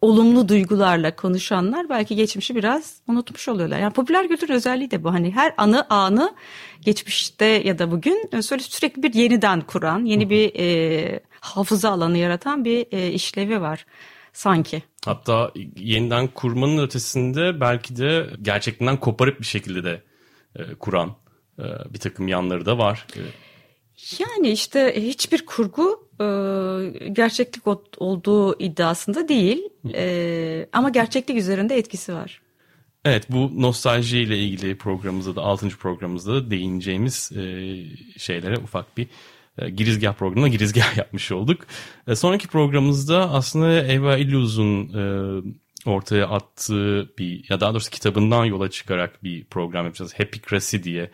olumlu 0.00 0.48
duygularla 0.48 1.16
konuşanlar 1.16 1.88
belki 1.88 2.16
geçmişi 2.16 2.56
biraz 2.56 2.96
unutmuş 3.08 3.48
oluyorlar. 3.48 3.78
Yani 3.78 3.92
popüler 3.92 4.28
kültür 4.28 4.50
özelliği 4.50 4.90
de 4.90 5.04
bu. 5.04 5.12
Hani 5.12 5.30
her 5.30 5.54
anı 5.56 5.86
anı 5.90 6.34
geçmişte 6.80 7.44
ya 7.44 7.78
da 7.78 7.90
bugün 7.90 8.30
e, 8.32 8.42
sürekli 8.42 9.02
bir 9.02 9.14
yeniden 9.14 9.60
kuran, 9.60 10.04
yeni 10.04 10.30
bir 10.30 10.52
e, 10.54 11.20
hafıza 11.40 11.90
alanı 11.90 12.18
yaratan 12.18 12.64
bir 12.64 12.86
e, 12.92 13.10
işlevi 13.10 13.60
var 13.60 13.86
sanki. 14.32 14.82
Hatta 15.04 15.52
yeniden 15.76 16.28
kurmanın 16.28 16.78
ötesinde 16.78 17.60
belki 17.60 17.96
de 17.96 18.26
gerçekten 18.42 18.96
koparıp 18.96 19.40
bir 19.40 19.46
şekilde 19.46 19.84
de 19.84 20.02
e, 20.56 20.74
kuran 20.74 21.16
e, 21.58 21.64
bir 21.94 21.98
takım 21.98 22.28
yanları 22.28 22.66
da 22.66 22.78
var. 22.78 23.06
E, 23.16 23.20
yani 24.18 24.48
işte 24.48 24.94
hiçbir 24.96 25.46
kurgu 25.46 26.08
e, 26.20 26.26
gerçeklik 27.08 27.66
olduğu 27.98 28.58
iddiasında 28.58 29.28
değil 29.28 29.62
e, 29.94 30.68
ama 30.72 30.88
gerçeklik 30.90 31.36
üzerinde 31.36 31.76
etkisi 31.76 32.14
var. 32.14 32.40
Evet 33.04 33.26
bu 33.30 33.62
nostalji 33.62 34.18
ile 34.18 34.38
ilgili 34.38 34.78
programımızda 34.78 35.36
da 35.36 35.42
6. 35.42 35.68
programımızda 35.68 36.34
da 36.34 36.50
değineceğimiz 36.50 37.32
e, 37.32 37.40
şeylere 38.18 38.58
ufak 38.58 38.96
bir 38.96 39.06
e, 39.58 39.70
girizgah 39.70 40.14
programına 40.14 40.48
girizgah 40.48 40.96
yapmış 40.98 41.32
olduk. 41.32 41.66
E, 42.08 42.14
sonraki 42.14 42.48
programımızda 42.48 43.30
aslında 43.30 43.86
Eva 43.86 44.16
Illuz'un 44.16 44.88
e, 44.94 45.42
ortaya 45.86 46.28
attığı 46.28 47.10
bir 47.18 47.44
ya 47.50 47.60
daha 47.60 47.72
doğrusu 47.72 47.90
kitabından 47.90 48.44
yola 48.44 48.70
çıkarak 48.70 49.24
bir 49.24 49.44
program 49.44 49.84
yapacağız. 49.84 50.14
Happycracy 50.18 50.76
diye 50.82 51.02
e, 51.02 51.10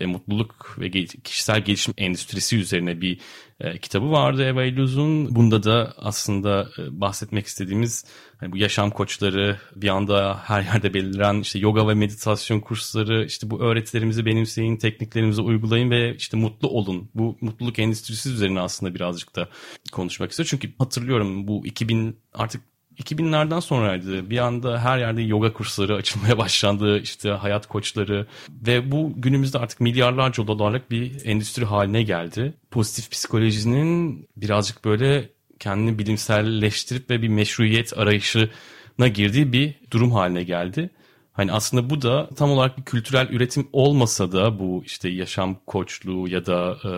ve 0.00 0.06
mutluluk 0.06 0.76
ve 0.78 0.90
kişisel 1.24 1.64
gelişim 1.64 1.94
endüstrisi 1.98 2.56
üzerine 2.56 3.00
bir 3.00 3.20
e, 3.60 3.78
kitabı 3.78 4.10
vardı 4.10 4.44
Eva 4.44 4.64
Illuz'un. 4.64 5.34
Bunda 5.34 5.62
da 5.62 5.94
aslında 5.96 6.68
e, 6.78 7.00
bahsetmek 7.00 7.46
istediğimiz 7.46 8.04
hani 8.40 8.52
bu 8.52 8.56
yaşam 8.56 8.90
koçları 8.90 9.60
bir 9.76 9.88
anda 9.88 10.40
her 10.44 10.62
yerde 10.62 10.94
beliren 10.94 11.40
işte 11.40 11.58
yoga 11.58 11.88
ve 11.88 11.94
meditasyon 11.94 12.60
kursları 12.60 13.24
işte 13.24 13.50
bu 13.50 13.60
öğretilerimizi 13.60 14.26
benimseyin, 14.26 14.76
tekniklerimizi 14.76 15.40
uygulayın 15.40 15.90
ve 15.90 16.16
işte 16.16 16.36
mutlu 16.36 16.68
olun. 16.68 17.10
Bu 17.14 17.36
mutluluk 17.40 17.78
endüstrisi 17.78 18.30
üzerine 18.30 18.60
aslında 18.60 18.94
birazcık 18.94 19.36
da 19.36 19.48
konuşmak 19.92 20.30
istiyor. 20.30 20.46
Çünkü 20.50 20.72
hatırlıyorum 20.78 21.48
bu 21.48 21.66
2000 21.66 22.20
artık 22.34 22.62
2000'lerden 22.98 23.60
sonraydı. 23.60 24.30
Bir 24.30 24.38
anda 24.38 24.80
her 24.80 24.98
yerde 24.98 25.22
yoga 25.22 25.52
kursları 25.52 25.94
açılmaya 25.94 26.38
başlandı. 26.44 26.98
İşte 26.98 27.30
hayat 27.30 27.66
koçları 27.66 28.26
ve 28.48 28.92
bu 28.92 29.12
günümüzde 29.16 29.58
artık 29.58 29.80
milyarlarca 29.80 30.46
dolarlık 30.46 30.90
bir 30.90 31.26
endüstri 31.26 31.64
haline 31.64 32.02
geldi. 32.02 32.54
Pozitif 32.70 33.10
psikolojinin 33.10 34.28
birazcık 34.36 34.84
böyle 34.84 35.28
kendini 35.58 35.98
bilimselleştirip 35.98 37.10
ve 37.10 37.22
bir 37.22 37.28
meşruiyet 37.28 37.98
arayışına 37.98 39.08
girdiği 39.14 39.52
bir 39.52 39.74
durum 39.90 40.12
haline 40.12 40.42
geldi. 40.42 40.90
Hani 41.32 41.52
aslında 41.52 41.90
bu 41.90 42.02
da 42.02 42.28
tam 42.36 42.50
olarak 42.50 42.78
bir 42.78 42.82
kültürel 42.82 43.28
üretim 43.30 43.68
olmasa 43.72 44.32
da 44.32 44.58
bu 44.58 44.82
işte 44.86 45.08
yaşam 45.08 45.56
koçluğu 45.66 46.28
ya 46.28 46.46
da 46.46 46.76
e, 46.84 46.90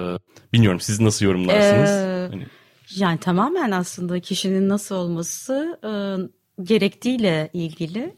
bilmiyorum 0.53 0.81
siz 0.81 1.01
nasıl 1.01 1.27
yorumlarsınız? 1.27 1.91
Ee, 1.91 2.29
hani... 2.31 2.47
Yani 2.97 3.21
tamamen 3.21 3.71
aslında 3.71 4.21
kişinin 4.21 4.69
nasıl 4.69 4.95
olması 4.95 5.79
e, 5.85 5.91
gerektiğiyle 6.63 7.51
ilgili. 7.53 8.17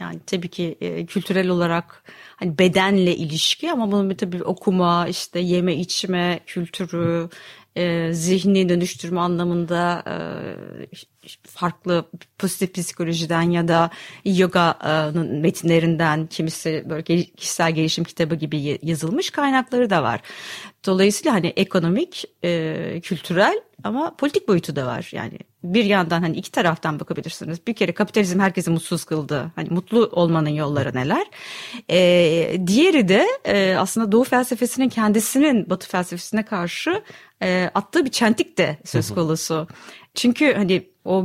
Yani 0.00 0.20
tabii 0.26 0.48
ki 0.48 0.78
e, 0.80 1.06
kültürel 1.06 1.48
olarak 1.48 2.02
hani 2.36 2.58
bedenle 2.58 3.16
ilişki 3.16 3.72
ama 3.72 3.92
bunun 3.92 4.10
bir 4.10 4.16
tabii 4.16 4.42
okuma, 4.42 5.08
işte 5.08 5.40
yeme 5.40 5.74
içme 5.76 6.40
kültürü, 6.46 7.28
e, 7.78 8.12
zihni 8.12 8.68
dönüştürme 8.68 9.20
anlamında 9.20 10.04
e, 10.06 10.14
farklı 11.46 12.04
pozitif 12.38 12.74
psikolojiden 12.74 13.42
ya 13.42 13.68
da 13.68 13.90
yoga'nın 14.24 15.40
metinlerinden 15.40 16.26
kimisi 16.26 16.84
böyle 16.88 17.02
kişisel 17.24 17.72
gelişim 17.72 18.04
kitabı 18.04 18.34
gibi 18.34 18.78
yazılmış 18.82 19.30
kaynakları 19.30 19.90
da 19.90 20.02
var. 20.02 20.20
Dolayısıyla 20.86 21.34
hani 21.34 21.46
ekonomik, 21.46 22.24
e, 22.44 23.00
kültürel 23.02 23.60
ama 23.84 24.14
politik 24.16 24.48
boyutu 24.48 24.76
da 24.76 24.86
var. 24.86 25.10
Yani 25.12 25.38
bir 25.64 25.84
yandan 25.84 26.22
hani 26.22 26.36
iki 26.36 26.50
taraftan 26.50 27.00
bakabilirsiniz. 27.00 27.66
Bir 27.66 27.74
kere 27.74 27.92
kapitalizm 27.92 28.40
herkesi 28.40 28.70
mutsuz 28.70 29.04
kıldı. 29.04 29.52
Hani 29.56 29.68
mutlu 29.70 30.06
olmanın 30.12 30.48
yolları 30.48 30.94
neler? 30.94 31.26
E, 31.90 32.66
diğeri 32.66 33.08
de 33.08 33.26
e, 33.44 33.74
aslında 33.78 34.12
Doğu 34.12 34.24
felsefesinin 34.24 34.88
kendisinin 34.88 35.70
Batı 35.70 35.88
felsefesine 35.88 36.44
karşı 36.44 37.02
e, 37.42 37.70
attığı 37.74 38.04
bir 38.04 38.10
çentik 38.10 38.58
de 38.58 38.78
söz 38.84 39.14
konusu. 39.14 39.66
Çünkü 40.14 40.54
hani 40.54 40.88
o 41.04 41.24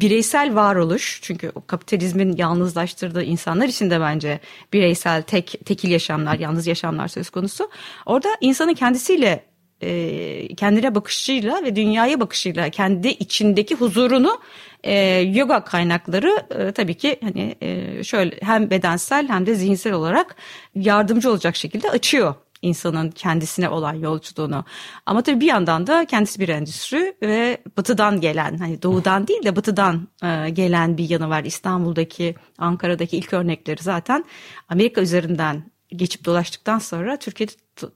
bireysel 0.00 0.54
varoluş 0.54 1.20
çünkü 1.22 1.52
o 1.54 1.66
kapitalizmin 1.66 2.36
yalnızlaştırdığı 2.36 3.22
insanlar 3.22 3.66
için 3.66 3.90
de 3.90 4.00
bence 4.00 4.40
bireysel 4.72 5.22
tek 5.22 5.58
tekil 5.64 5.90
yaşamlar, 5.90 6.38
yalnız 6.38 6.66
yaşamlar 6.66 7.08
söz 7.08 7.30
konusu. 7.30 7.70
Orada 8.06 8.28
insanın 8.40 8.74
kendisiyle 8.74 9.44
e, 9.82 10.54
kendine 10.54 10.94
bakışıyla 10.94 11.64
ve 11.64 11.76
dünyaya 11.76 12.20
bakışıyla 12.20 12.70
kendi 12.70 13.08
içindeki 13.08 13.74
huzurunu 13.74 14.40
e, 14.84 14.94
yoga 15.18 15.64
kaynakları 15.64 16.36
e, 16.58 16.72
tabii 16.72 16.94
ki 16.94 17.16
hani 17.22 17.56
e, 17.60 18.04
şöyle 18.04 18.36
hem 18.42 18.70
bedensel 18.70 19.28
hem 19.28 19.46
de 19.46 19.54
zihinsel 19.54 19.92
olarak 19.92 20.36
yardımcı 20.74 21.30
olacak 21.30 21.56
şekilde 21.56 21.90
açıyor 21.90 22.34
insanın 22.62 23.10
kendisine 23.10 23.68
olan 23.68 23.94
yolculuğunu. 23.94 24.64
Ama 25.06 25.22
tabii 25.22 25.40
bir 25.40 25.46
yandan 25.46 25.86
da 25.86 26.04
kendisi 26.04 26.40
bir 26.40 26.48
endüstri 26.48 27.14
ve 27.22 27.58
batıdan 27.76 28.20
gelen 28.20 28.58
hani 28.58 28.82
doğudan 28.82 29.26
değil 29.28 29.42
de 29.42 29.56
batıdan 29.56 30.08
e, 30.22 30.50
gelen 30.50 30.98
bir 30.98 31.10
yanı 31.10 31.28
var. 31.28 31.44
İstanbul'daki, 31.44 32.34
Ankara'daki 32.58 33.16
ilk 33.16 33.32
örnekleri 33.32 33.82
zaten 33.82 34.24
Amerika 34.68 35.00
üzerinden 35.00 35.72
geçip 35.96 36.24
dolaştıktan 36.24 36.78
sonra 36.78 37.16
Türkiye'de 37.16 37.52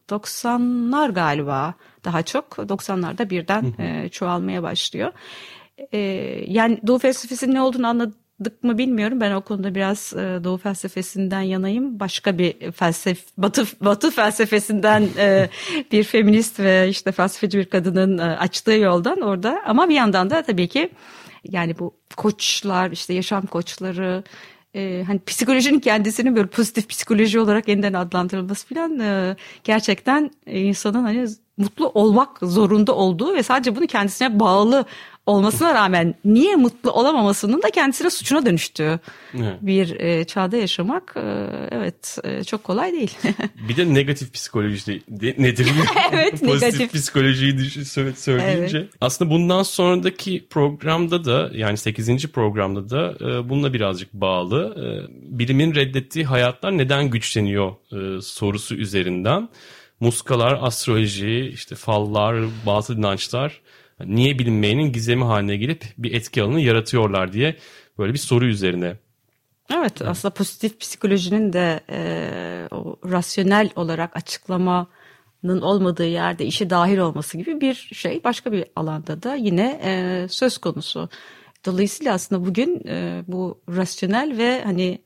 90'lar 0.09 1.13
galiba 1.13 1.75
daha 2.05 2.23
çok 2.23 2.45
90'larda 2.45 3.31
birden 3.31 3.75
e, 3.79 4.09
çoğalmaya 4.09 4.63
başlıyor. 4.63 5.13
E, 5.93 5.99
yani 6.47 6.81
Doğu 6.87 6.99
felsefesinin 6.99 7.55
ne 7.55 7.63
olduğunu 7.63 7.87
anladık 8.41 8.65
mı 8.65 8.79
bilmiyorum. 8.79 9.21
Ben 9.21 9.33
o 9.33 9.41
konuda 9.41 9.75
biraz 9.75 10.13
e, 10.13 10.45
Doğu 10.45 10.59
felsefesinden 10.59 11.41
yanayım. 11.41 12.01
Başka 12.01 12.39
bir 12.39 12.73
felsef 12.73 13.25
Batı 13.39 13.67
Batı 13.81 14.11
felsefesinden 14.11 15.09
e, 15.19 15.49
bir 15.93 16.05
feminist 16.05 16.61
ve 16.61 16.89
işte 16.89 17.13
felsefeci 17.13 17.59
bir 17.59 17.65
kadının 17.65 18.19
e, 18.19 18.23
açtığı 18.23 18.73
yoldan 18.73 19.21
orada. 19.21 19.63
Ama 19.67 19.89
bir 19.89 19.95
yandan 19.95 20.31
da 20.31 20.43
tabii 20.43 20.69
ki 20.69 20.91
yani 21.45 21.79
bu 21.79 21.95
koçlar 22.17 22.91
işte 22.91 23.15
yaşam 23.15 23.47
koçları 23.47 24.25
e, 24.75 25.05
hani 25.07 25.21
psikolojinin 25.27 25.81
kendisinin 25.81 26.37
böyle 26.37 26.49
pozitif 26.49 26.89
psikoloji 26.89 27.41
olarak 27.41 27.69
yeniden 27.69 27.93
adlandırılması 27.93 28.75
falan 28.75 28.99
e, 28.99 29.37
gerçekten 29.65 30.31
insanın 30.47 31.03
hani 31.03 31.27
mutlu 31.57 31.89
olmak 31.89 32.39
zorunda 32.43 32.95
olduğu 32.95 33.35
ve 33.35 33.43
sadece 33.43 33.77
bunu 33.77 33.87
kendisine 33.87 34.41
bağlı 34.41 34.85
olmasına 35.27 35.75
rağmen 35.75 36.15
niye 36.25 36.57
mutlu 36.57 36.91
olamamasının 36.91 37.63
da 37.63 37.71
kendisine 37.71 38.11
suçuna 38.11 38.47
dönüştüğü 38.47 39.01
evet. 39.35 39.59
bir 39.61 40.01
e, 40.01 40.25
çağda 40.25 40.57
yaşamak 40.57 41.15
e, 41.17 41.21
evet 41.71 42.19
e, 42.25 42.45
çok 42.45 42.65
kolay 42.65 42.93
değil. 42.93 43.19
bir 43.69 43.77
de 43.77 43.95
negatif 43.95 44.35
psikoloji 44.35 45.03
de, 45.09 45.35
nedir? 45.39 45.69
evet 46.13 46.41
Pozitif 46.41 46.63
negatif. 46.63 46.93
psikolojiyi 46.93 47.59
düşün, 47.59 47.83
söyleyince. 48.13 48.79
Evet. 48.79 48.91
Aslında 49.01 49.31
bundan 49.31 49.63
sonraki 49.63 50.47
programda 50.51 51.25
da 51.25 51.51
yani 51.55 51.77
8. 51.77 52.27
programda 52.33 52.91
da 52.91 53.15
e, 53.21 53.49
bununla 53.49 53.73
birazcık 53.73 54.13
bağlı. 54.13 54.75
E, 54.77 54.87
bilimin 55.39 55.75
reddettiği 55.75 56.25
hayatlar 56.25 56.79
neden 56.79 57.11
güçleniyor 57.11 57.73
e, 57.93 58.23
sorusu 58.23 58.75
üzerinden. 58.75 59.49
Muskalar, 60.01 60.59
astroloji, 60.63 61.51
işte 61.55 61.75
fallar, 61.75 62.45
bazı 62.67 62.95
inançlar 62.95 63.61
niye 64.05 64.39
bilinmeyenin 64.39 64.93
gizemi 64.93 65.25
haline 65.25 65.57
gelip 65.57 65.85
bir 65.99 66.15
etki 66.15 66.43
alanı 66.43 66.61
yaratıyorlar 66.61 67.33
diye 67.33 67.57
böyle 67.99 68.13
bir 68.13 68.19
soru 68.19 68.47
üzerine. 68.47 68.97
Evet 69.75 70.03
aslında 70.03 70.35
pozitif 70.35 70.81
psikolojinin 70.81 71.53
de 71.53 71.81
e, 71.91 72.69
o 72.71 72.97
rasyonel 73.11 73.71
olarak 73.77 74.17
açıklamanın 74.17 75.61
olmadığı 75.61 76.07
yerde 76.07 76.47
işe 76.47 76.71
dahil 76.71 76.99
olması 76.99 77.39
gibi 77.39 77.61
bir 77.61 77.75
şey 77.75 78.25
başka 78.25 78.53
bir 78.53 78.65
alanda 78.77 79.23
da 79.23 79.35
yine 79.35 79.81
e, 79.85 80.27
söz 80.29 80.59
konusu. 80.59 81.09
Dolayısıyla 81.67 82.15
aslında 82.15 82.47
bugün 82.47 82.83
e, 82.89 83.23
bu 83.29 83.61
rasyonel 83.69 84.39
ve 84.39 84.63
hani 84.65 84.99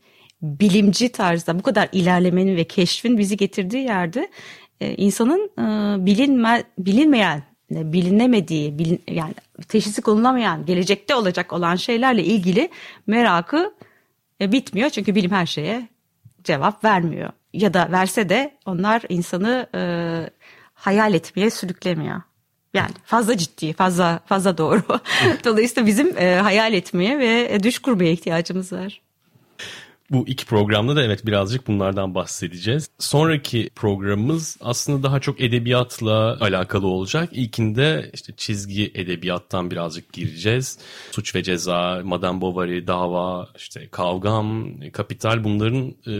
bilimci 0.42 1.12
tarzda 1.12 1.58
bu 1.58 1.62
kadar 1.62 1.88
ilerlemenin 1.92 2.56
ve 2.56 2.64
keşfin 2.64 3.18
bizi 3.18 3.36
getirdiği 3.36 3.84
yerde 3.84 4.30
e, 4.80 4.94
insanın 4.94 5.50
e, 5.58 6.06
bilinme, 6.06 6.64
bilinmeyen 6.78 7.49
bilinemediği, 7.70 8.78
bilin, 8.78 9.02
yani 9.08 9.34
teşhisi 9.68 10.02
konulamayan, 10.02 10.66
gelecekte 10.66 11.14
olacak 11.14 11.52
olan 11.52 11.76
şeylerle 11.76 12.24
ilgili 12.24 12.68
merakı 13.06 13.74
e, 14.40 14.52
bitmiyor. 14.52 14.90
Çünkü 14.90 15.14
bilim 15.14 15.30
her 15.30 15.46
şeye 15.46 15.88
cevap 16.44 16.84
vermiyor. 16.84 17.30
Ya 17.52 17.74
da 17.74 17.88
verse 17.92 18.28
de 18.28 18.54
onlar 18.66 19.02
insanı 19.08 19.66
e, 19.74 19.80
hayal 20.74 21.14
etmeye 21.14 21.50
sürüklemiyor. 21.50 22.22
Yani 22.74 22.90
fazla 23.04 23.36
ciddi, 23.36 23.72
fazla 23.72 24.20
fazla 24.26 24.58
doğru. 24.58 24.82
Dolayısıyla 25.44 25.86
bizim 25.86 26.18
e, 26.18 26.34
hayal 26.34 26.72
etmeye 26.72 27.18
ve 27.18 27.62
düş 27.62 27.78
kurmaya 27.78 28.10
ihtiyacımız 28.10 28.72
var. 28.72 29.00
Bu 30.10 30.28
iki 30.28 30.46
programda 30.46 30.96
da 30.96 31.02
evet 31.02 31.26
birazcık 31.26 31.66
bunlardan 31.66 32.14
bahsedeceğiz. 32.14 32.88
Sonraki 32.98 33.70
programımız 33.74 34.56
aslında 34.60 35.02
daha 35.02 35.20
çok 35.20 35.40
edebiyatla 35.40 36.38
alakalı 36.40 36.86
olacak. 36.86 37.28
İlkinde 37.32 38.10
işte 38.14 38.32
çizgi 38.36 38.90
edebiyattan 38.94 39.70
birazcık 39.70 40.12
gireceğiz. 40.12 40.78
Suç 41.10 41.34
ve 41.34 41.42
Ceza, 41.42 42.00
Madame 42.04 42.40
Bovary, 42.40 42.86
Dava, 42.86 43.48
işte 43.56 43.88
Kavgam, 43.88 44.80
Kapital 44.92 45.44
bunların 45.44 45.94
e, 46.06 46.12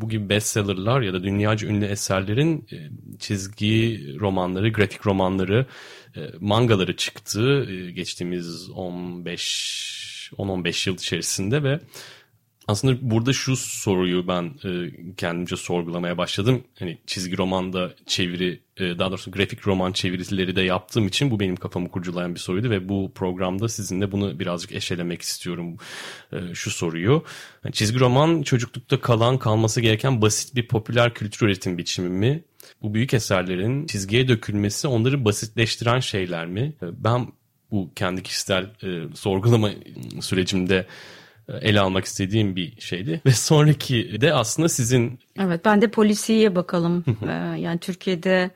bu 0.00 0.08
gibi 0.08 0.28
bestsellerlar 0.28 1.00
ya 1.00 1.12
da 1.12 1.22
dünyaca 1.22 1.68
ünlü 1.68 1.84
eserlerin 1.84 2.66
e, 2.72 2.76
çizgi 3.18 4.00
romanları, 4.20 4.68
grafik 4.68 5.06
romanları, 5.06 5.66
e, 6.16 6.20
mangaları 6.40 6.96
çıktı 6.96 7.66
e, 7.70 7.90
geçtiğimiz 7.90 8.70
15 8.70 9.88
10-15 10.36 10.88
yıl 10.88 10.96
içerisinde 10.96 11.62
ve 11.62 11.80
Aslında 12.68 13.10
burada 13.10 13.32
şu 13.32 13.56
soruyu 13.56 14.28
ben 14.28 14.44
e, 14.64 14.90
kendimce 15.16 15.56
sorgulamaya 15.56 16.18
başladım. 16.18 16.64
Hani 16.78 16.98
çizgi 17.06 17.38
romanda 17.38 17.90
çeviri, 18.06 18.60
e, 18.76 18.98
daha 18.98 19.10
doğrusu 19.10 19.30
grafik 19.30 19.66
roman 19.66 19.92
çevirileri 19.92 20.56
de 20.56 20.62
yaptığım 20.62 21.06
için 21.06 21.30
bu 21.30 21.40
benim 21.40 21.56
kafamı 21.56 21.90
kurcalayan 21.90 22.34
bir 22.34 22.40
soruydu 22.40 22.70
ve 22.70 22.88
bu 22.88 23.12
programda 23.14 23.68
sizinle 23.68 24.12
bunu 24.12 24.38
birazcık 24.38 24.72
eşelemek 24.72 25.22
istiyorum 25.22 25.76
e, 26.32 26.54
şu 26.54 26.70
soruyu. 26.70 27.24
Yani 27.64 27.72
çizgi 27.72 28.00
roman 28.00 28.42
çocuklukta 28.42 29.00
kalan, 29.00 29.38
kalması 29.38 29.80
gereken 29.80 30.22
basit 30.22 30.54
bir 30.54 30.68
popüler 30.68 31.14
kültür 31.14 31.46
üretim 31.46 31.78
biçimi 31.78 32.08
mi? 32.08 32.44
Bu 32.82 32.94
büyük 32.94 33.14
eserlerin 33.14 33.86
çizgiye 33.86 34.28
dökülmesi 34.28 34.88
onları 34.88 35.24
basitleştiren 35.24 36.00
şeyler 36.00 36.46
mi? 36.46 36.72
E, 36.82 36.86
ben 37.04 37.26
bu 37.70 37.90
kendi 37.96 38.22
kişisel 38.22 38.64
e, 38.82 39.14
sorgulama 39.14 39.70
sürecimde 40.20 40.86
ele 41.60 41.80
almak 41.80 42.04
istediğim 42.04 42.56
bir 42.56 42.80
şeydi. 42.80 43.20
Ve 43.26 43.30
sonraki 43.30 44.20
de 44.20 44.34
aslında 44.34 44.68
sizin... 44.68 45.18
Evet 45.40 45.64
ben 45.64 45.82
de 45.82 45.90
polisiye 45.90 46.54
bakalım. 46.54 47.04
ee, 47.28 47.60
yani 47.60 47.78
Türkiye'de 47.78 48.50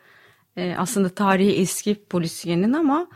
e, 0.56 0.74
aslında 0.78 1.08
tarihi 1.08 1.52
eski 1.52 1.94
polisiyenin 1.94 2.72
ama 2.72 3.06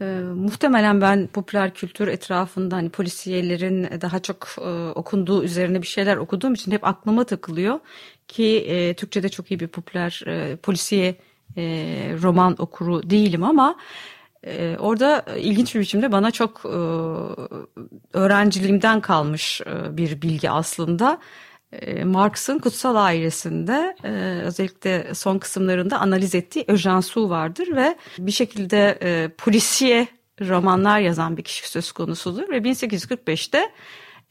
e, 0.00 0.04
muhtemelen 0.34 1.00
ben 1.00 1.26
popüler 1.26 1.74
kültür 1.74 2.08
etrafında 2.08 2.76
hani 2.76 2.88
polisiyelerin 2.88 4.00
daha 4.00 4.18
çok 4.18 4.48
e, 4.58 4.68
okunduğu 4.94 5.44
üzerine 5.44 5.82
bir 5.82 5.86
şeyler 5.86 6.16
okuduğum 6.16 6.54
için 6.54 6.72
hep 6.72 6.84
aklıma 6.84 7.24
takılıyor. 7.24 7.80
Ki 8.28 8.58
e, 8.68 8.94
Türkçe'de 8.94 9.28
çok 9.28 9.50
iyi 9.50 9.60
bir 9.60 9.68
popüler 9.68 10.22
e, 10.26 10.56
polisiye 10.56 11.16
e, 11.56 11.62
roman 12.22 12.54
okuru 12.58 13.10
değilim 13.10 13.44
ama... 13.44 13.76
Ee, 14.46 14.76
orada 14.78 15.24
ilginç 15.36 15.74
bir 15.74 15.80
biçimde 15.80 16.12
bana 16.12 16.30
çok 16.30 16.64
e, 16.64 16.78
öğrenciliğimden 18.18 19.00
kalmış 19.00 19.60
e, 19.60 19.96
bir 19.96 20.22
bilgi 20.22 20.50
aslında. 20.50 21.18
E, 21.72 22.04
Marx'ın 22.04 22.58
Kutsal 22.58 22.96
Ailesi'nde 22.96 23.96
e, 24.04 24.10
özellikle 24.42 25.14
son 25.14 25.38
kısımlarında 25.38 26.00
analiz 26.00 26.34
ettiği 26.34 26.66
Sue 27.02 27.28
vardır 27.28 27.76
ve 27.76 27.96
bir 28.18 28.32
şekilde 28.32 28.98
e, 29.02 29.28
polisiye 29.38 30.08
romanlar 30.40 31.00
yazan 31.00 31.36
bir 31.36 31.42
kişi 31.42 31.68
söz 31.68 31.92
konusudur 31.92 32.48
ve 32.48 32.58
1845'te 32.58 33.72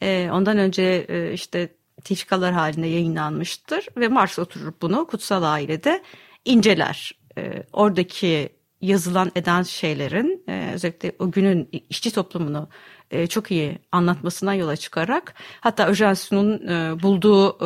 e, 0.00 0.30
ondan 0.32 0.58
önce 0.58 1.06
e, 1.08 1.32
işte 1.32 1.68
tifkalar 2.04 2.52
halinde 2.52 2.86
yayınlanmıştır 2.86 3.86
ve 3.96 4.08
Marx 4.08 4.38
oturur 4.38 4.72
bunu 4.82 5.06
Kutsal 5.06 5.42
Aile'de 5.42 6.02
inceler. 6.44 7.12
E, 7.38 7.62
oradaki 7.72 8.48
yazılan 8.86 9.32
eden 9.36 9.62
şeylerin 9.62 10.44
e, 10.48 10.70
özellikle 10.74 11.12
o 11.18 11.30
günün 11.30 11.68
işçi 11.90 12.10
toplumunu 12.10 12.68
e, 13.10 13.26
çok 13.26 13.50
iyi 13.50 13.78
anlatmasından 13.92 14.52
yola 14.52 14.76
çıkarak 14.76 15.34
hatta 15.60 15.86
Öjensu'nun 15.86 16.68
e, 16.68 17.02
bulduğu 17.02 17.50
e, 17.50 17.60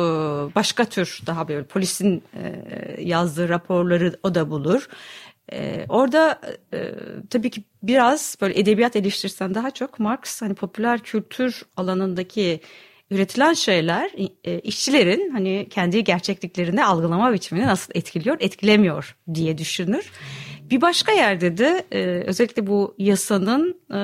başka 0.55 0.85
tür 0.85 1.19
daha 1.25 1.47
böyle 1.47 1.63
polisin 1.63 2.23
e, 2.33 2.65
yazdığı 3.01 3.49
raporları 3.49 4.13
o 4.23 4.35
da 4.35 4.49
bulur. 4.49 4.89
E, 5.51 5.85
orada 5.89 6.41
e, 6.73 6.91
tabii 7.29 7.49
ki 7.49 7.63
biraz 7.83 8.37
böyle 8.41 8.59
edebiyat 8.59 8.95
eleştirsen 8.95 9.55
daha 9.55 9.71
çok 9.71 9.99
Marx 9.99 10.41
hani 10.41 10.55
popüler 10.55 10.99
kültür 10.99 11.63
alanındaki 11.77 12.61
üretilen 13.11 13.53
şeyler 13.53 14.11
e, 14.43 14.59
işçilerin 14.59 15.29
hani 15.29 15.67
kendi 15.69 16.03
gerçekliklerini 16.03 16.85
algılama 16.85 17.33
biçimini 17.33 17.67
nasıl 17.67 17.91
etkiliyor, 17.95 18.37
etkilemiyor 18.39 19.17
diye 19.33 19.57
düşünür. 19.57 20.11
Bir 20.69 20.81
başka 20.81 21.11
yerde 21.11 21.57
de 21.57 21.85
e, 21.91 21.99
özellikle 22.03 22.67
bu 22.67 22.95
yasanın 22.97 23.77
e, 23.89 23.99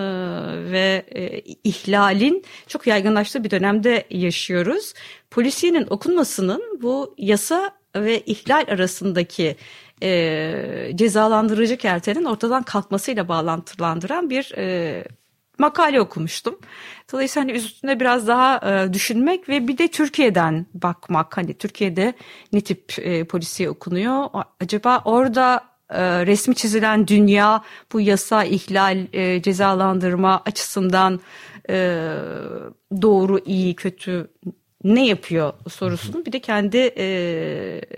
ve 0.71 1.06
e, 1.15 1.39
ihlalin 1.63 2.43
çok 2.67 2.88
yaygınlaştığı 2.88 3.43
bir 3.43 3.51
dönemde 3.51 4.06
yaşıyoruz. 4.10 4.93
Polisiyenin 5.32 5.88
okunmasının 5.89 6.80
bu 6.82 7.15
yasa 7.17 7.71
ve 7.95 8.19
ihlal 8.19 8.65
arasındaki 8.67 9.56
e, 10.04 10.91
cezalandırıcı 10.95 11.78
kertenin 11.78 12.25
ortadan 12.25 12.63
kalkmasıyla 12.63 13.28
bağlantılandıran 13.28 14.30
bir 14.30 14.54
e, 14.58 15.04
makale 15.58 16.01
okumuştum. 16.01 16.60
Dolayısıyla 17.12 17.47
hani 17.47 17.58
üstünde 17.58 17.99
biraz 17.99 18.28
daha 18.28 18.71
e, 18.71 18.93
düşünmek 18.93 19.49
ve 19.49 19.67
bir 19.67 19.78
de 19.78 19.88
Türkiye'den 19.88 20.65
bakmak. 20.73 21.38
Hani 21.38 21.54
Türkiye'de 21.54 22.13
ne 22.54 22.62
tip 22.62 22.93
e, 22.97 23.23
polisiye 23.23 23.69
okunuyor? 23.69 24.30
Acaba 24.60 25.01
orada 25.06 25.74
e, 25.89 26.26
resmi 26.26 26.56
çizilen 26.56 27.08
dünya 27.08 27.63
bu 27.93 28.02
yasa 28.02 28.43
ihlal 28.43 29.08
e, 29.13 29.41
cezalandırma 29.41 30.41
açısından 30.45 31.19
e, 31.69 31.76
doğru 33.02 33.39
iyi 33.45 33.76
kötü 33.76 34.28
ne 34.84 35.08
yapıyor 35.08 35.54
sorusunu 35.69 36.26
bir 36.26 36.32
de 36.32 36.39
kendi 36.39 36.89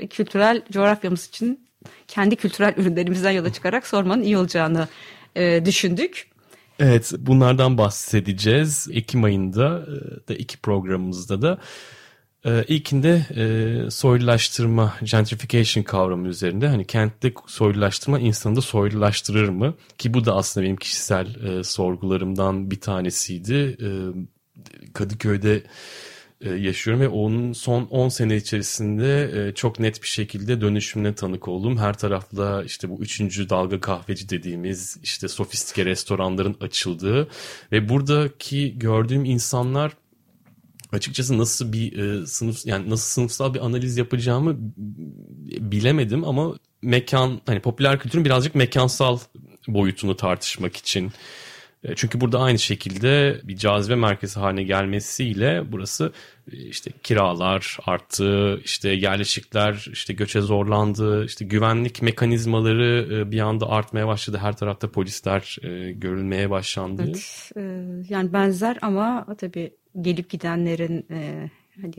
kültürel 0.09 0.61
coğrafyamız 0.71 1.27
için 1.27 1.67
kendi 2.07 2.35
kültürel 2.35 2.73
ürünlerimizden 2.77 3.31
yola 3.31 3.53
çıkarak 3.53 3.87
sormanın 3.87 4.23
iyi 4.23 4.37
olacağını 4.37 4.87
düşündük. 5.65 6.27
Evet 6.79 7.13
bunlardan 7.17 7.77
bahsedeceğiz. 7.77 8.87
Ekim 8.91 9.23
ayında 9.23 9.85
da 10.27 10.33
iki 10.33 10.57
programımızda 10.57 11.41
da 11.41 11.57
ee, 12.47 12.63
ilkinde 12.67 13.25
e, 13.35 13.91
soylulaştırma, 13.91 14.93
gentrification 15.03 15.83
kavramı 15.83 16.27
üzerinde 16.27 16.67
hani 16.67 16.87
kentte 16.87 17.33
soylulaştırma 17.47 18.19
insanı 18.19 18.55
da 18.55 18.61
soylulaştırır 18.61 19.49
mı? 19.49 19.75
Ki 19.97 20.13
bu 20.13 20.25
da 20.25 20.35
aslında 20.35 20.65
benim 20.65 20.75
kişisel 20.75 21.35
e, 21.35 21.63
sorgularımdan 21.63 22.71
bir 22.71 22.81
tanesiydi. 22.81 23.77
E, 23.81 23.87
Kadıköy'de 24.93 25.63
yaşıyorum 26.57 27.01
ve 27.01 27.07
onun 27.07 27.53
son 27.53 27.83
10 27.83 28.09
sene 28.09 28.35
içerisinde 28.35 29.51
çok 29.55 29.79
net 29.79 30.03
bir 30.03 30.07
şekilde 30.07 30.61
dönüşümüne 30.61 31.15
tanık 31.15 31.47
oldum. 31.47 31.77
Her 31.77 31.97
tarafta 31.97 32.63
işte 32.63 32.89
bu 32.89 33.01
üçüncü 33.01 33.49
dalga 33.49 33.79
kahveci 33.79 34.29
dediğimiz 34.29 34.97
işte 35.03 35.27
sofistike 35.27 35.85
restoranların 35.85 36.57
açıldığı 36.61 37.27
ve 37.71 37.89
buradaki 37.89 38.79
gördüğüm 38.79 39.25
insanlar 39.25 39.91
açıkçası 40.91 41.37
nasıl 41.37 41.73
bir 41.73 41.97
e, 41.97 42.25
sınıf 42.25 42.65
yani 42.65 42.89
nasıl 42.89 43.05
sınıfsal 43.05 43.53
bir 43.53 43.65
analiz 43.65 43.97
yapacağımı 43.97 44.57
bilemedim 45.59 46.23
ama 46.23 46.55
mekan 46.81 47.41
hani 47.45 47.59
popüler 47.59 47.99
kültürün 47.99 48.25
birazcık 48.25 48.55
mekansal 48.55 49.19
boyutunu 49.67 50.15
tartışmak 50.15 50.77
için 50.77 51.11
e, 51.83 51.95
çünkü 51.95 52.21
burada 52.21 52.39
aynı 52.39 52.59
şekilde 52.59 53.41
bir 53.43 53.57
cazibe 53.57 53.95
merkezi 53.95 54.39
haline 54.39 54.63
gelmesiyle 54.63 55.63
burası 55.71 56.11
e, 56.51 56.57
işte 56.57 56.91
kiralar 57.03 57.77
arttı, 57.85 58.61
işte 58.63 58.89
yerleşikler 58.89 59.87
işte 59.91 60.13
göçe 60.13 60.41
zorlandı, 60.41 61.25
işte 61.25 61.45
güvenlik 61.45 62.01
mekanizmaları 62.01 63.07
e, 63.13 63.31
bir 63.31 63.39
anda 63.39 63.69
artmaya 63.69 64.07
başladı. 64.07 64.37
Her 64.37 64.57
tarafta 64.57 64.91
polisler 64.91 65.57
görülmeye 65.93 66.49
başlandı. 66.49 67.03
Evet, 67.05 67.51
yani 68.09 68.33
benzer 68.33 68.77
ama 68.81 69.25
tabii 69.37 69.73
gelip 70.01 70.29
gidenlerin 70.29 71.05
e, 71.11 71.49
hani 71.81 71.93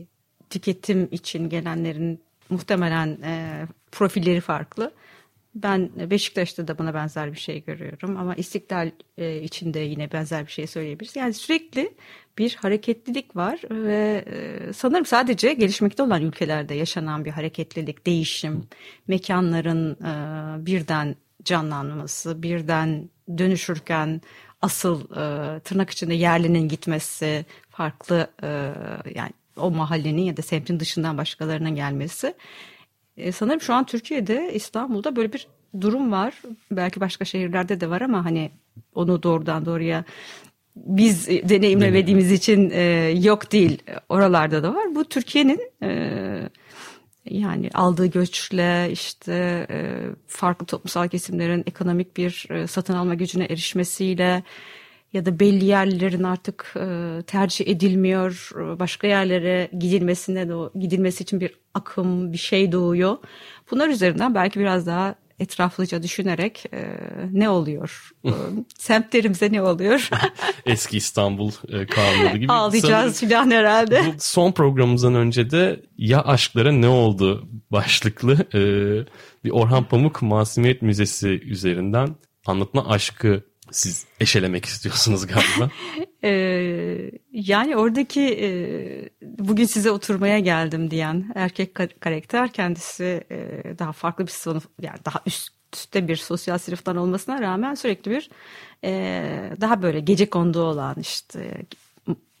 tüketim 0.49 1.07
için 1.11 1.49
gelenlerin 1.49 2.21
muhtemelen 2.49 3.17
e, 3.23 3.65
profilleri 3.91 4.41
farklı. 4.41 4.91
Ben 5.55 5.89
Beşiktaş'ta 6.09 6.67
da 6.67 6.77
buna 6.77 6.93
benzer 6.93 7.31
bir 7.31 7.37
şey 7.37 7.63
görüyorum 7.63 8.17
ama 8.17 8.35
İstiklal 8.35 8.91
e, 9.17 9.41
için 9.41 9.73
de 9.73 9.79
yine 9.79 10.11
benzer 10.11 10.45
bir 10.45 10.51
şey 10.51 10.67
söyleyebiliriz. 10.67 11.15
Yani 11.15 11.33
sürekli 11.33 11.93
bir 12.37 12.55
hareketlilik 12.55 13.35
var 13.35 13.59
ve 13.71 14.25
e, 14.27 14.73
sanırım 14.73 15.05
sadece 15.05 15.53
gelişmekte 15.53 16.03
olan 16.03 16.21
ülkelerde 16.21 16.73
yaşanan 16.73 17.25
bir 17.25 17.31
hareketlilik, 17.31 18.05
değişim, 18.05 18.63
mekanların 19.07 19.93
e, 19.93 20.65
birden 20.65 21.15
canlanması, 21.43 22.43
birden 22.43 23.09
dönüşürken 23.37 24.21
asıl 24.61 25.01
e, 25.01 25.59
tırnak 25.59 25.89
içinde 25.89 26.13
yerlinin 26.13 26.67
gitmesi, 26.67 27.45
farklı 27.69 28.27
e, 28.43 28.47
yani 29.15 29.31
o 29.57 29.71
mahallenin 29.71 30.21
ya 30.21 30.37
da 30.37 30.41
semtin 30.41 30.79
dışından 30.79 31.17
başkalarının 31.17 31.75
gelmesi. 31.75 32.33
E, 33.17 33.31
sanırım 33.31 33.61
şu 33.61 33.73
an 33.73 33.85
Türkiye'de 33.85 34.51
İstanbul'da 34.53 35.15
böyle 35.15 35.33
bir 35.33 35.47
durum 35.81 36.11
var. 36.11 36.33
Belki 36.71 36.99
başka 36.99 37.25
şehirlerde 37.25 37.81
de 37.81 37.89
var 37.89 38.01
ama 38.01 38.25
hani 38.25 38.51
onu 38.95 39.23
doğrudan 39.23 39.65
doğruya 39.65 40.03
biz 40.75 41.27
deneyimlemediğimiz 41.27 42.31
için 42.31 42.69
e, 42.69 42.81
yok 43.23 43.51
değil. 43.51 43.83
Oralarda 44.09 44.63
da 44.63 44.75
var. 44.75 44.95
Bu 44.95 45.05
Türkiye'nin 45.05 45.61
e, 45.83 45.89
yani 47.29 47.69
aldığı 47.73 48.05
göçle 48.05 48.89
işte 48.91 49.67
e, 49.69 49.99
farklı 50.27 50.65
toplumsal 50.65 51.07
kesimlerin 51.07 51.63
ekonomik 51.67 52.17
bir 52.17 52.47
e, 52.49 52.67
satın 52.67 52.93
alma 52.93 53.13
gücüne 53.15 53.45
erişmesiyle 53.45 54.43
ya 55.13 55.25
da 55.25 55.39
belli 55.39 55.65
yerlerin 55.65 56.23
artık 56.23 56.73
e, 56.75 57.21
tercih 57.27 57.67
edilmiyor, 57.67 58.51
başka 58.79 59.07
yerlere 59.07 59.69
gidilmesine 59.79 60.49
de 60.49 60.53
gidilmesi 60.79 61.23
için 61.23 61.39
bir 61.39 61.55
akım, 61.73 62.33
bir 62.33 62.37
şey 62.37 62.71
doğuyor. 62.71 63.17
Bunlar 63.71 63.87
üzerinden 63.89 64.35
belki 64.35 64.59
biraz 64.59 64.87
daha 64.87 65.15
etraflıca 65.39 66.03
düşünerek 66.03 66.65
e, 66.73 66.99
ne 67.31 67.49
oluyor? 67.49 68.11
e, 68.25 68.31
semtlerimize 68.77 69.51
ne 69.51 69.61
oluyor? 69.61 70.09
Eski 70.65 70.97
İstanbul 70.97 71.51
e, 71.69 71.85
kanunları 71.85 72.37
gibi. 72.37 72.51
Ağlayacağız 72.51 73.19
filan 73.19 73.51
herhalde. 73.51 74.03
Bu 74.07 74.13
son 74.19 74.51
programımızdan 74.51 75.15
önce 75.15 75.51
de 75.51 75.81
ya 75.97 76.21
aşklara 76.21 76.71
ne 76.71 76.87
oldu 76.87 77.47
başlıklı 77.71 78.33
e, 78.53 78.61
bir 79.43 79.49
Orhan 79.49 79.83
Pamuk 79.83 80.21
Masumiyet 80.21 80.81
Müzesi 80.81 81.27
üzerinden 81.27 82.15
anlatma 82.45 82.87
aşkı 82.87 83.43
siz 83.71 84.05
eşelemek 84.19 84.65
istiyorsunuz 84.65 85.27
galiba. 85.27 85.71
Ee, 86.23 87.11
yani 87.31 87.77
oradaki 87.77 88.21
e, 88.21 88.49
bugün 89.21 89.65
size 89.65 89.91
oturmaya 89.91 90.39
geldim 90.39 90.91
diyen 90.91 91.31
erkek 91.35 91.75
karakter 91.99 92.51
kendisi 92.51 93.23
e, 93.31 93.63
daha 93.79 93.91
farklı 93.91 94.27
bir 94.27 94.31
sınıf 94.31 94.67
yani 94.81 94.99
daha 95.05 95.21
üstte 95.25 96.07
bir 96.07 96.15
sosyal 96.15 96.57
sınıftan 96.57 96.97
olmasına 96.97 97.41
rağmen 97.41 97.75
sürekli 97.75 98.11
bir 98.11 98.29
e, 98.83 99.23
daha 99.61 99.81
böyle 99.81 99.99
gece 99.99 100.29
kondu 100.29 100.61
olan 100.61 100.95
işte 101.01 101.63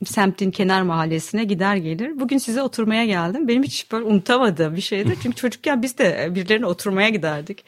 semtin 0.05 0.51
kenar 0.51 0.81
mahallesine 0.81 1.43
gider 1.43 1.75
gelir. 1.75 2.19
Bugün 2.19 2.37
size 2.37 2.61
oturmaya 2.61 3.05
geldim. 3.05 3.47
Benim 3.47 3.63
hiç 3.63 3.91
böyle 3.91 4.05
unutamadığım 4.05 4.75
bir 4.75 4.81
şeydi. 4.81 5.15
Çünkü 5.23 5.35
çocukken 5.35 5.81
biz 5.81 5.97
de 5.97 6.29
birilerine 6.35 6.65
oturmaya 6.65 7.09
giderdik. 7.09 7.65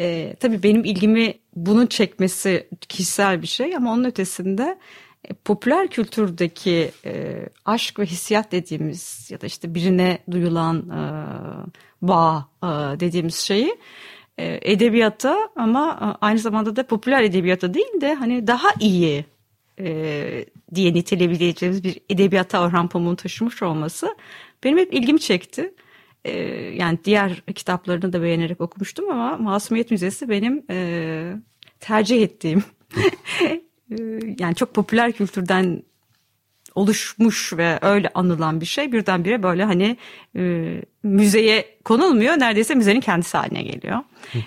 E, 0.00 0.36
tabii 0.40 0.62
benim 0.62 0.84
ilgimi 0.84 1.34
bunun 1.56 1.86
çekmesi 1.86 2.68
kişisel 2.88 3.42
bir 3.42 3.46
şey 3.46 3.76
ama 3.76 3.92
onun 3.92 4.04
ötesinde 4.04 4.78
e, 5.24 5.34
popüler 5.34 5.88
kültürdeki 5.88 6.90
e, 7.04 7.42
aşk 7.64 7.98
ve 7.98 8.06
hissiyat 8.06 8.52
dediğimiz 8.52 9.30
ya 9.30 9.40
da 9.40 9.46
işte 9.46 9.74
birine 9.74 10.18
duyulan 10.30 10.76
e, 10.90 11.00
bağ 12.02 12.48
e, 12.62 12.66
dediğimiz 13.00 13.36
şeyi 13.36 13.76
e, 14.38 14.72
edebiyata 14.72 15.36
ama 15.56 15.98
e, 16.02 16.24
aynı 16.26 16.38
zamanda 16.38 16.76
da 16.76 16.86
popüler 16.86 17.22
edebiyata 17.22 17.74
değil 17.74 18.00
de 18.00 18.14
hani 18.14 18.46
daha 18.46 18.68
iyi 18.80 19.24
e, 19.80 20.44
diye 20.74 20.94
niteleyebileceğimiz 20.94 21.84
bir 21.84 22.00
edebiyata 22.10 22.62
Orhan 22.62 22.88
Pamuk'un 22.88 23.16
taşımış 23.16 23.62
olması 23.62 24.16
benim 24.64 24.78
hep 24.78 24.94
ilgimi 24.94 25.20
çekti. 25.20 25.74
E, 26.24 26.32
yani 26.74 26.98
diğer 27.04 27.40
kitaplarını 27.54 28.12
da 28.12 28.22
beğenerek 28.22 28.60
okumuştum 28.60 29.10
ama 29.10 29.36
Masumiyet 29.36 29.90
Müzesi 29.90 30.28
benim 30.28 30.64
e, 30.70 31.32
tercih 31.80 32.22
ettiğim 32.22 32.64
e, 33.90 33.96
yani 34.38 34.54
çok 34.54 34.74
popüler 34.74 35.12
kültürden 35.12 35.82
oluşmuş 36.74 37.52
ve 37.52 37.78
öyle 37.82 38.10
anılan 38.14 38.60
bir 38.60 38.66
şey 38.66 38.92
birdenbire 38.92 39.42
böyle 39.42 39.64
hani 39.64 39.96
e, 40.36 40.72
müzeye 41.02 41.64
konulmuyor 41.84 42.38
neredeyse 42.38 42.74
müzenin 42.74 43.00
kendisi 43.00 43.36
haline 43.36 43.62
geliyor. 43.62 43.98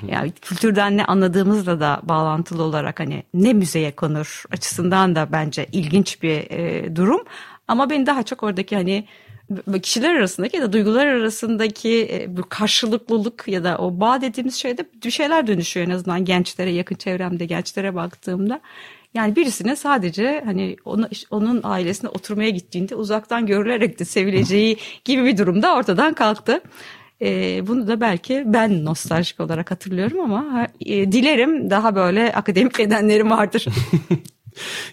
yani 0.08 0.32
kültürden 0.32 0.98
ne 0.98 1.06
anladığımızla 1.06 1.80
da 1.80 2.02
bağlantılı 2.04 2.64
olarak 2.64 3.00
hani 3.00 3.24
ne 3.34 3.54
müzeye 3.54 3.92
konur 3.92 4.44
açısından 4.52 5.16
da 5.16 5.28
bence 5.32 5.66
ilginç 5.72 6.24
bir 6.24 6.52
e, 6.52 6.96
durum. 6.96 7.22
Ama 7.68 7.90
beni 7.90 8.06
daha 8.06 8.24
çok 8.24 8.44
oradaki 8.44 8.76
hani 8.76 9.08
kişiler 9.84 10.16
arasındaki 10.16 10.58
ya 10.58 10.64
da 10.64 10.74
duygular 10.74 11.08
arasındaki 11.08 12.10
e, 12.12 12.38
bu 12.38 12.50
karşılıklılık 12.50 13.44
ya 13.48 13.64
da 13.64 13.78
o 13.78 14.00
bağ 14.00 14.22
dediğimiz 14.22 14.56
şeyde 14.56 14.86
bir 15.04 15.12
şeyler 15.12 15.48
dönüşüyor 15.48 15.88
en 15.88 15.92
azından 15.92 16.26
gençlere 16.26 16.70
yakın 16.70 16.96
çevremde 16.96 17.46
gençlere 17.46 17.96
baktığımda. 17.96 18.62
Yani 19.14 19.36
birisine 19.36 19.76
sadece 19.76 20.42
hani 20.46 20.76
onu, 20.86 21.10
onun 21.32 21.62
ailesine 21.64 22.10
oturmaya 22.10 22.50
gittiğinde 22.50 22.96
uzaktan 22.96 23.46
görülerek 23.46 24.00
de 24.00 24.06
sevileceği 24.06 24.78
gibi 25.06 25.26
bir 25.26 25.38
durumda 25.38 25.76
ortadan 25.76 26.14
kalktı. 26.14 26.62
E, 27.22 27.68
bunu 27.68 27.88
da 27.88 28.02
belki 28.02 28.44
ben 28.46 28.86
nostaljik 28.86 29.40
olarak 29.40 29.72
hatırlıyorum 29.72 30.20
ama 30.20 30.68
e, 30.86 31.12
dilerim 31.12 31.70
daha 31.70 31.96
böyle 31.96 32.34
akademik 32.34 32.80
nedenlerim 32.80 33.30
vardır. 33.30 33.66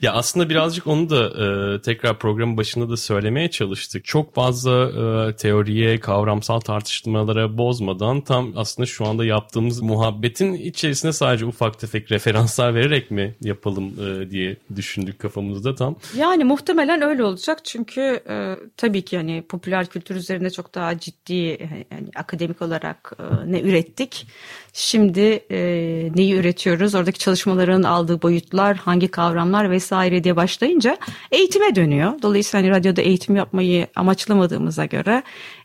ya 0.02 0.12
aslında 0.12 0.50
birazcık 0.50 0.86
onu 0.86 1.10
da 1.10 1.24
e, 1.26 1.80
tekrar 1.80 2.18
programın 2.18 2.56
başında 2.56 2.90
da 2.90 2.96
söylemeye 2.96 3.50
çalıştık. 3.50 4.04
Çok 4.04 4.34
fazla 4.34 4.88
e, 5.28 5.36
teoriye, 5.36 6.00
kavramsal 6.00 6.60
tartışmalara 6.60 7.58
bozmadan 7.58 8.20
tam 8.20 8.52
aslında 8.56 8.86
şu 8.86 9.06
anda 9.06 9.24
yaptığımız 9.24 9.80
muhabbetin 9.80 10.52
içerisine 10.54 11.12
sadece 11.12 11.46
ufak 11.46 11.78
tefek 11.78 12.12
referanslar 12.12 12.74
vererek 12.74 13.10
mi 13.10 13.34
yapalım 13.40 13.92
e, 14.00 14.30
diye 14.30 14.56
düşündük 14.76 15.18
kafamızda 15.18 15.74
tam. 15.74 15.96
Yani 16.16 16.44
muhtemelen 16.44 17.02
öyle 17.02 17.24
olacak 17.24 17.64
çünkü 17.64 18.00
e, 18.28 18.56
tabii 18.76 19.02
ki 19.02 19.16
hani 19.16 19.42
popüler 19.48 19.86
kültür 19.86 20.16
üzerinde 20.16 20.50
çok 20.50 20.74
daha 20.74 20.98
ciddi 20.98 21.34
yani 21.90 22.08
akademik 22.16 22.62
olarak 22.62 23.12
e, 23.18 23.52
ne 23.52 23.60
ürettik. 23.60 24.26
Şimdi 24.72 25.20
e, 25.50 25.58
neyi 26.14 26.34
üretiyoruz? 26.34 26.94
Oradaki 26.94 27.18
çalışmaların 27.18 27.82
aldığı 27.82 28.22
boyutlar, 28.22 28.76
hangi 28.76 29.08
kavramlar 29.08 29.53
vesaire 29.70 30.24
diye 30.24 30.36
başlayınca 30.36 30.96
eğitime 31.32 31.74
dönüyor. 31.74 32.22
Dolayısıyla 32.22 32.66
hani 32.66 32.76
radyoda 32.76 33.02
eğitim 33.02 33.36
yapmayı 33.36 33.86
amaçlamadığımıza 33.96 34.84
göre 34.84 35.22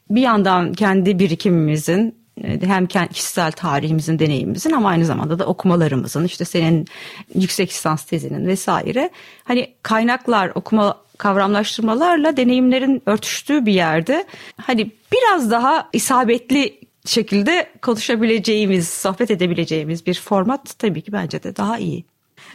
bir 0.10 0.21
yandan 0.21 0.73
kendi 0.73 1.19
birikimimizin 1.19 2.15
e, 2.43 2.62
hem 2.62 2.88
kişisel 2.88 3.52
tarihimizin, 3.52 4.19
deneyimimizin 4.19 4.71
ama 4.71 4.89
aynı 4.89 5.06
zamanda 5.06 5.39
da 5.39 5.45
okumalarımızın, 5.45 6.25
işte 6.25 6.45
senin 6.45 6.88
yüksek 7.36 7.69
lisans 7.69 8.04
tezinin 8.04 8.47
vesaire. 8.47 9.10
Hani 9.43 9.73
kaynaklar, 9.84 10.52
okuma 10.56 10.97
kavramlaştırmalarla 11.17 12.38
deneyimlerin 12.38 13.02
örtüştüğü 13.06 13.65
bir 13.65 13.73
yerde 13.73 14.25
hani 14.62 14.91
biraz 15.12 15.52
daha 15.52 15.89
isabetli 15.93 16.80
şekilde 17.06 17.69
konuşabileceğimiz, 17.82 18.89
sohbet 18.89 19.32
edebileceğimiz 19.32 20.06
bir 20.06 20.13
format 20.13 20.80
tabii 20.80 21.02
ki 21.02 21.12
bence 21.12 21.43
de 21.43 21.56
daha 21.56 21.78
iyi. 21.78 22.06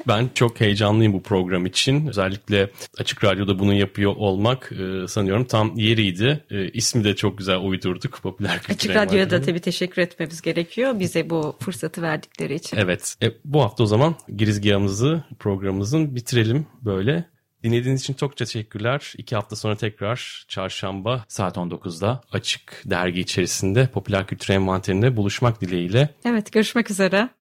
Ben 0.08 0.30
çok 0.34 0.60
heyecanlıyım 0.60 1.12
bu 1.12 1.22
program 1.22 1.66
için. 1.66 2.06
Özellikle 2.06 2.70
Açık 2.98 3.24
Radyo'da 3.24 3.58
bunu 3.58 3.74
yapıyor 3.74 4.16
olmak 4.16 4.72
e, 4.72 5.08
sanıyorum 5.08 5.44
tam 5.44 5.76
yeriydi. 5.76 6.44
E, 6.50 6.68
ismi 6.68 7.04
de 7.04 7.16
çok 7.16 7.38
güzel 7.38 7.56
uydurduk. 7.56 8.18
Popüler 8.22 8.60
Açık 8.68 8.96
Radyo'ya 8.96 9.30
da 9.30 9.42
tabii 9.42 9.60
teşekkür 9.60 10.02
etmemiz 10.02 10.42
gerekiyor. 10.42 10.98
Bize 10.98 11.30
bu 11.30 11.56
fırsatı 11.60 12.02
verdikleri 12.02 12.54
için. 12.54 12.76
Evet. 12.76 13.16
E, 13.22 13.26
bu 13.44 13.62
hafta 13.62 13.82
o 13.82 13.86
zaman 13.86 14.14
girizgahımızı, 14.36 15.24
programımızın 15.38 16.16
bitirelim 16.16 16.66
böyle. 16.82 17.34
Dinlediğiniz 17.64 18.00
için 18.00 18.14
çok 18.14 18.36
teşekkürler. 18.36 19.12
İki 19.18 19.34
hafta 19.34 19.56
sonra 19.56 19.76
tekrar 19.76 20.44
çarşamba 20.48 21.24
saat 21.28 21.56
19'da 21.56 22.20
açık 22.32 22.82
dergi 22.84 23.20
içerisinde 23.20 23.86
popüler 23.86 24.26
kültür 24.26 24.54
envanterinde 24.54 25.16
buluşmak 25.16 25.60
dileğiyle. 25.60 26.08
Evet 26.24 26.52
görüşmek 26.52 26.90
üzere. 26.90 27.28